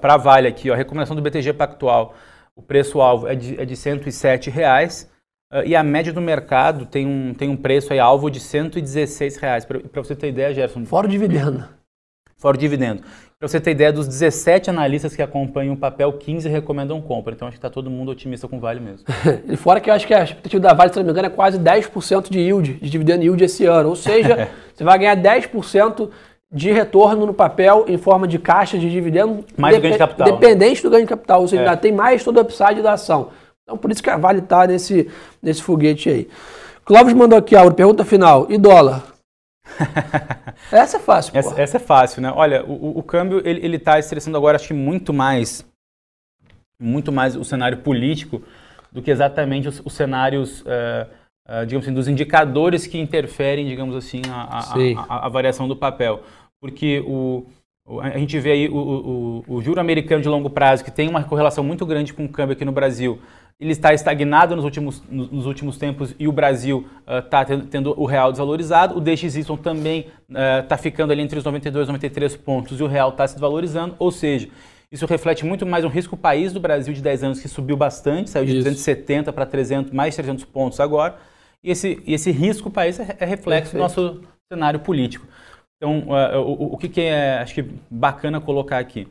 para 0.00 0.14
a 0.14 0.16
Vale 0.16 0.48
aqui, 0.48 0.70
ó, 0.70 0.72
a 0.72 0.76
recomendação 0.76 1.14
do 1.14 1.20
BTG 1.20 1.52
Pactual 1.52 2.14
o 2.56 2.62
preço-alvo 2.62 3.28
é 3.28 3.34
de, 3.34 3.60
é 3.60 3.64
de 3.64 3.76
107 3.76 4.50
reais. 4.50 5.10
Uh, 5.52 5.62
e 5.64 5.76
a 5.76 5.82
média 5.82 6.12
do 6.12 6.20
mercado 6.20 6.86
tem 6.86 7.06
um, 7.06 7.32
tem 7.32 7.48
um 7.48 7.56
preço 7.56 7.92
aí 7.92 8.00
alvo 8.00 8.30
de 8.30 8.40
116 8.40 9.36
reais. 9.36 9.64
Para 9.64 10.02
você 10.02 10.16
ter 10.16 10.28
ideia, 10.28 10.52
Gerson. 10.52 10.84
Fora 10.84 11.06
o 11.06 11.10
dividendo. 11.10 11.68
Fora 12.36 12.56
o 12.56 12.60
dividendo. 12.60 13.02
Para 13.38 13.48
você 13.48 13.60
ter 13.60 13.72
ideia, 13.72 13.92
dos 13.92 14.08
17 14.08 14.70
analistas 14.70 15.14
que 15.14 15.20
acompanham 15.20 15.74
o 15.74 15.76
papel, 15.76 16.10
15 16.14 16.48
recomendam 16.48 17.00
compra. 17.02 17.34
Então 17.34 17.46
acho 17.46 17.56
que 17.56 17.58
está 17.58 17.68
todo 17.68 17.90
mundo 17.90 18.10
otimista 18.10 18.48
com 18.48 18.56
o 18.56 18.60
Vale 18.60 18.80
mesmo. 18.80 19.06
e 19.46 19.56
fora 19.56 19.78
que 19.78 19.90
eu 19.90 19.94
acho 19.94 20.06
que 20.06 20.14
a 20.14 20.24
expectativa 20.24 20.60
da 20.60 20.72
Vale, 20.72 20.90
se 20.90 20.98
não 20.98 21.04
me 21.04 21.12
engano, 21.12 21.26
é 21.26 21.30
quase 21.30 21.58
10% 21.58 22.30
de 22.30 22.40
yield, 22.40 22.74
de 22.74 22.90
dividendo 22.90 23.22
yield 23.22 23.44
esse 23.44 23.66
ano. 23.66 23.90
Ou 23.90 23.96
seja, 23.96 24.48
você 24.74 24.82
vai 24.82 24.98
ganhar 24.98 25.16
10% 25.16 26.10
de 26.52 26.72
retorno 26.72 27.26
no 27.26 27.34
papel 27.34 27.84
em 27.88 27.98
forma 27.98 28.26
de 28.26 28.38
caixa 28.38 28.78
de 28.78 28.90
dividendo. 28.90 29.44
Mais 29.56 29.76
do 29.76 29.82
ganho 29.82 29.94
de 29.94 29.98
capital. 29.98 30.32
Dependente 30.32 30.82
do 30.82 30.90
ganho 30.90 31.02
de 31.02 31.08
capital, 31.08 31.40
ou 31.40 31.48
seja, 31.48 31.62
é. 31.62 31.68
ainda 31.68 31.76
tem 31.76 31.92
mais 31.92 32.22
todo 32.22 32.38
o 32.38 32.40
upside 32.40 32.82
da 32.82 32.92
ação. 32.92 33.30
Então, 33.62 33.76
por 33.76 33.90
isso 33.90 34.02
que 34.02 34.10
a 34.10 34.16
Vale 34.16 34.38
está 34.38 34.66
nesse, 34.66 35.10
nesse 35.42 35.62
foguete 35.62 36.08
aí. 36.08 36.28
Clóvis 36.84 37.14
mandou 37.14 37.36
aqui, 37.36 37.56
Auro, 37.56 37.74
pergunta 37.74 38.04
final. 38.04 38.46
E 38.48 38.56
dólar? 38.56 39.04
essa 40.70 40.98
é 40.98 41.00
fácil, 41.00 41.32
pô. 41.32 41.38
Essa, 41.38 41.60
essa, 41.60 41.76
é 41.78 41.80
fácil, 41.80 42.22
né? 42.22 42.32
Olha, 42.34 42.64
o, 42.64 42.98
o 42.98 43.02
câmbio, 43.02 43.42
ele 43.44 43.76
está 43.76 43.98
estressando 43.98 44.36
agora, 44.36 44.54
acho 44.54 44.68
que 44.68 44.74
muito 44.74 45.12
mais, 45.12 45.66
muito 46.80 47.10
mais 47.10 47.34
o 47.34 47.44
cenário 47.44 47.78
político 47.78 48.40
do 48.92 49.02
que 49.02 49.10
exatamente 49.10 49.68
os, 49.68 49.82
os 49.84 49.92
cenários... 49.92 50.60
Uh, 50.62 51.06
uh, 51.06 51.25
digamos 51.66 51.86
assim, 51.86 51.94
dos 51.94 52.08
indicadores 52.08 52.86
que 52.86 52.98
interferem, 52.98 53.66
digamos 53.66 53.94
assim, 53.94 54.22
a, 54.28 54.42
a, 54.42 55.04
a, 55.08 55.26
a 55.26 55.28
variação 55.28 55.68
do 55.68 55.76
papel. 55.76 56.22
Porque 56.60 57.04
o, 57.06 57.46
a 58.00 58.18
gente 58.18 58.38
vê 58.40 58.52
aí 58.52 58.68
o, 58.68 58.76
o, 58.76 59.44
o, 59.46 59.62
juro 59.62 59.80
americano 59.80 60.20
de 60.20 60.28
longo 60.28 60.50
prazo, 60.50 60.84
que 60.84 60.90
tem 60.90 61.08
uma 61.08 61.22
correlação 61.22 61.62
muito 61.62 61.86
grande 61.86 62.12
com 62.12 62.24
o 62.24 62.28
câmbio 62.28 62.54
aqui 62.54 62.64
no 62.64 62.72
Brasil, 62.72 63.20
ele 63.60 63.70
está 63.70 63.94
estagnado 63.94 64.54
nos 64.54 64.64
últimos, 64.64 65.02
nos 65.08 65.46
últimos 65.46 65.78
tempos 65.78 66.14
e 66.18 66.28
o 66.28 66.32
Brasil 66.32 66.86
está 67.24 67.42
uh, 67.42 67.44
tendo, 67.46 67.66
tendo, 67.66 68.00
o 68.00 68.04
real 68.04 68.30
desvalorizado. 68.30 68.98
O 68.98 69.00
DXY 69.00 69.44
também 69.62 70.08
está 70.28 70.74
uh, 70.74 70.78
ficando 70.78 71.12
ali 71.12 71.22
entre 71.22 71.38
os 71.38 71.44
92 71.44 71.88
e 71.88 71.92
93 71.92 72.36
pontos 72.36 72.78
e 72.78 72.82
o 72.82 72.86
real 72.86 73.10
está 73.10 73.26
se 73.26 73.34
desvalorizando. 73.34 73.94
Ou 73.98 74.10
seja, 74.10 74.48
isso 74.92 75.06
reflete 75.06 75.46
muito 75.46 75.64
mais 75.64 75.84
um 75.86 75.88
risco 75.88 76.18
país 76.18 76.52
do 76.52 76.60
Brasil 76.60 76.92
de 76.92 77.00
10 77.00 77.24
anos 77.24 77.40
que 77.40 77.48
subiu 77.48 77.78
bastante, 77.78 78.28
saiu 78.28 78.44
de 78.44 78.52
Isso. 78.52 78.64
270 78.64 79.32
para 79.32 79.46
300, 79.46 79.92
mais 79.92 80.14
300 80.14 80.44
pontos 80.44 80.78
agora. 80.78 81.16
E 81.62 81.70
esse, 81.70 82.02
esse 82.06 82.30
risco 82.30 82.70
para 82.70 82.88
isso 82.88 83.02
é, 83.02 83.16
é 83.18 83.24
reflexo 83.24 83.72
Perfeito. 83.72 83.76
do 83.76 83.78
nosso 83.78 84.22
cenário 84.50 84.80
político. 84.80 85.26
Então, 85.76 86.04
uh, 86.08 86.40
o, 86.40 86.74
o 86.74 86.78
que, 86.78 86.88
que, 86.88 87.00
é, 87.00 87.38
acho 87.38 87.54
que 87.54 87.62
bacana 87.90 88.40
colocar 88.40 88.78
aqui? 88.78 89.02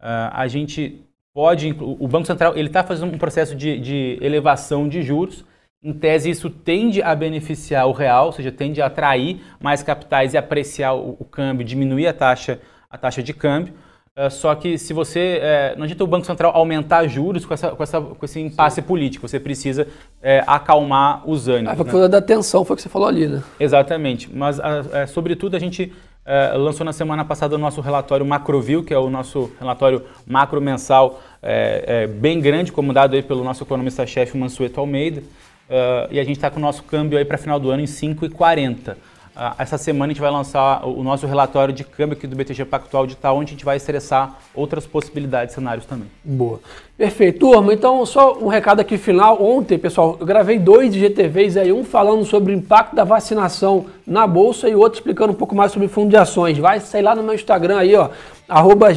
Uh, 0.00 0.30
a 0.32 0.46
gente 0.46 1.00
pode, 1.34 1.74
o 1.80 2.06
Banco 2.06 2.26
Central 2.26 2.56
ele 2.56 2.68
está 2.68 2.84
fazendo 2.84 3.14
um 3.14 3.18
processo 3.18 3.54
de, 3.54 3.78
de, 3.78 4.18
elevação 4.20 4.88
de 4.88 5.02
juros. 5.02 5.44
Em 5.82 5.92
tese, 5.92 6.30
isso 6.30 6.48
tende 6.48 7.02
a 7.02 7.14
beneficiar 7.14 7.88
o 7.88 7.92
real, 7.92 8.26
ou 8.26 8.32
seja, 8.32 8.52
tende 8.52 8.80
a 8.80 8.86
atrair 8.86 9.40
mais 9.60 9.82
capitais 9.82 10.32
e 10.32 10.38
apreciar 10.38 10.94
o, 10.94 11.16
o 11.18 11.24
câmbio, 11.24 11.66
diminuir 11.66 12.06
a 12.06 12.12
taxa, 12.12 12.60
a 12.88 12.96
taxa 12.96 13.22
de 13.22 13.32
câmbio. 13.32 13.74
Uh, 14.16 14.30
só 14.30 14.54
que 14.54 14.76
se 14.76 14.92
você. 14.92 15.38
É, 15.40 15.74
não 15.76 15.84
adianta 15.84 16.04
o 16.04 16.06
Banco 16.06 16.26
Central 16.26 16.52
aumentar 16.54 17.06
juros 17.06 17.46
com, 17.46 17.54
essa, 17.54 17.70
com, 17.70 17.82
essa, 17.82 18.00
com 18.00 18.24
esse 18.24 18.40
impasse 18.40 18.76
Sim. 18.76 18.86
político. 18.86 19.26
Você 19.26 19.40
precisa 19.40 19.88
é, 20.22 20.44
acalmar 20.46 21.28
os 21.28 21.48
ânimos. 21.48 21.80
A 21.80 21.84
né? 21.84 22.08
da 22.08 22.20
tensão 22.20 22.64
foi 22.64 22.74
o 22.74 22.76
que 22.76 22.82
você 22.82 22.90
falou 22.90 23.08
ali, 23.08 23.26
né? 23.26 23.42
Exatamente. 23.58 24.28
Mas, 24.30 24.58
é, 24.92 25.06
sobretudo, 25.06 25.56
a 25.56 25.58
gente 25.58 25.92
é, 26.26 26.52
lançou 26.56 26.84
na 26.84 26.92
semana 26.92 27.24
passada 27.24 27.54
o 27.54 27.58
nosso 27.58 27.80
relatório 27.80 28.26
Macroview, 28.26 28.84
que 28.84 28.92
é 28.92 28.98
o 28.98 29.08
nosso 29.08 29.50
relatório 29.58 30.02
macro 30.26 30.60
mensal 30.60 31.22
é, 31.42 32.06
bem 32.06 32.38
grande, 32.38 32.70
como 32.70 32.92
dado 32.92 33.16
aí 33.16 33.22
pelo 33.22 33.42
nosso 33.42 33.62
economista-chefe 33.62 34.36
Mansueto 34.36 34.78
Almeida. 34.78 35.22
Uh, 35.72 36.06
e 36.10 36.20
a 36.20 36.24
gente 36.24 36.36
está 36.36 36.50
com 36.50 36.58
o 36.58 36.62
nosso 36.62 36.82
câmbio 36.82 37.16
aí 37.16 37.24
para 37.24 37.38
final 37.38 37.58
do 37.58 37.70
ano 37.70 37.80
em 37.80 37.86
5,40. 37.86 38.94
Ah, 39.34 39.54
essa 39.58 39.78
semana 39.78 40.10
a 40.10 40.14
gente 40.14 40.20
vai 40.20 40.30
lançar 40.30 40.86
o 40.86 41.02
nosso 41.02 41.26
relatório 41.26 41.72
de 41.72 41.84
câmbio 41.84 42.16
aqui 42.16 42.26
do 42.26 42.36
BTG 42.36 42.66
Pactual 42.66 43.06
Digital, 43.06 43.34
onde 43.36 43.50
a 43.50 43.54
gente 43.54 43.64
vai 43.64 43.78
estressar 43.78 44.36
outras 44.54 44.86
possibilidades, 44.86 45.54
cenários 45.54 45.86
também. 45.86 46.06
Boa. 46.22 46.60
Perfeito. 46.98 47.38
Turma, 47.38 47.72
então 47.72 48.04
só 48.04 48.38
um 48.38 48.48
recado 48.48 48.80
aqui 48.80 48.98
final. 48.98 49.42
Ontem, 49.42 49.78
pessoal, 49.78 50.18
eu 50.20 50.26
gravei 50.26 50.58
dois 50.58 50.94
GTVs 50.94 51.56
aí, 51.56 51.72
um 51.72 51.82
falando 51.82 52.26
sobre 52.26 52.52
o 52.52 52.56
impacto 52.56 52.94
da 52.94 53.04
vacinação 53.04 53.86
na 54.06 54.26
Bolsa 54.26 54.68
e 54.68 54.74
o 54.74 54.80
outro 54.80 54.98
explicando 54.98 55.32
um 55.32 55.36
pouco 55.36 55.54
mais 55.54 55.72
sobre 55.72 55.88
fundo 55.88 56.10
de 56.10 56.16
ações. 56.16 56.58
Vai 56.58 56.78
sair 56.80 57.02
lá 57.02 57.14
no 57.14 57.22
meu 57.22 57.34
Instagram 57.34 57.78
aí, 57.78 57.96
ó, 57.96 58.10
arroba 58.46 58.88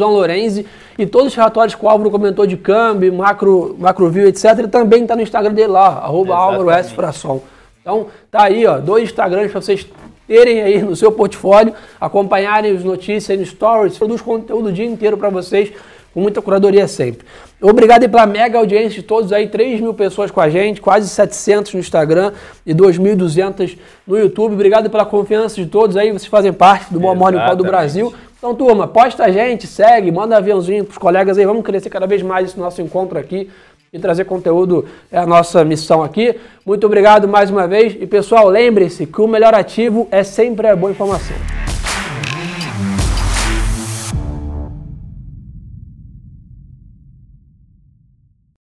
Lorenzi, 0.00 0.66
e 0.98 1.06
todos 1.06 1.28
os 1.28 1.34
relatórios 1.36 1.76
que 1.76 1.84
o 1.84 1.88
Álvaro 1.88 2.10
comentou 2.10 2.46
de 2.46 2.56
câmbio, 2.56 3.14
macro, 3.14 3.76
macroview, 3.78 4.26
etc, 4.26 4.66
também 4.68 5.02
está 5.02 5.14
no 5.14 5.22
Instagram 5.22 5.54
dele 5.54 5.68
lá, 5.68 5.86
arroba 5.86 6.34
Álvaro 6.34 6.68
S. 6.68 6.92
Fração. 6.92 7.40
Então, 7.88 8.08
tá 8.30 8.42
aí, 8.42 8.66
ó, 8.66 8.78
dois 8.80 9.04
Instagrams 9.04 9.50
para 9.50 9.62
vocês 9.62 9.86
terem 10.26 10.60
aí 10.60 10.82
no 10.82 10.94
seu 10.94 11.10
portfólio, 11.10 11.72
acompanharem 11.98 12.76
as 12.76 12.84
notícias 12.84 13.38
no 13.38 13.46
Stories, 13.46 13.96
produz 13.96 14.20
conteúdo 14.20 14.68
o 14.68 14.72
dia 14.72 14.84
inteiro 14.84 15.16
para 15.16 15.30
vocês, 15.30 15.72
com 16.12 16.20
muita 16.20 16.42
curadoria 16.42 16.86
sempre. 16.86 17.26
Obrigado 17.62 18.02
aí 18.02 18.08
pela 18.08 18.26
mega 18.26 18.58
audiência 18.58 19.00
de 19.00 19.02
todos 19.02 19.32
aí, 19.32 19.48
3 19.48 19.80
mil 19.80 19.94
pessoas 19.94 20.30
com 20.30 20.38
a 20.38 20.50
gente, 20.50 20.82
quase 20.82 21.08
700 21.08 21.72
no 21.72 21.80
Instagram 21.80 22.32
e 22.66 22.74
2.200 22.74 23.78
no 24.06 24.18
YouTube. 24.18 24.52
Obrigado 24.52 24.90
pela 24.90 25.06
confiança 25.06 25.56
de 25.56 25.64
todos 25.64 25.96
aí, 25.96 26.12
vocês 26.12 26.26
fazem 26.26 26.52
parte 26.52 26.92
do 26.92 27.00
Boa 27.00 27.14
Morning 27.14 27.38
Call 27.38 27.56
do 27.56 27.64
Brasil. 27.64 28.12
Então, 28.36 28.54
turma, 28.54 28.86
posta 28.86 29.24
a 29.24 29.30
gente, 29.30 29.66
segue, 29.66 30.12
manda 30.12 30.36
aviãozinho 30.36 30.84
pros 30.84 30.98
colegas 30.98 31.38
aí, 31.38 31.46
vamos 31.46 31.64
crescer 31.64 31.88
cada 31.88 32.06
vez 32.06 32.22
mais 32.22 32.50
esse 32.50 32.58
nosso 32.58 32.82
encontro 32.82 33.18
aqui 33.18 33.48
e 33.92 33.98
trazer 33.98 34.24
conteúdo 34.24 34.84
é 35.10 35.18
a 35.18 35.26
nossa 35.26 35.64
missão 35.64 36.02
aqui. 36.02 36.34
Muito 36.64 36.86
obrigado 36.86 37.26
mais 37.26 37.50
uma 37.50 37.66
vez 37.66 37.96
e 37.98 38.06
pessoal, 38.06 38.48
lembre-se 38.48 39.06
que 39.06 39.20
o 39.20 39.28
melhor 39.28 39.54
ativo 39.54 40.06
é 40.10 40.22
sempre 40.22 40.66
a 40.66 40.76
boa 40.76 40.92
informação. 40.92 41.36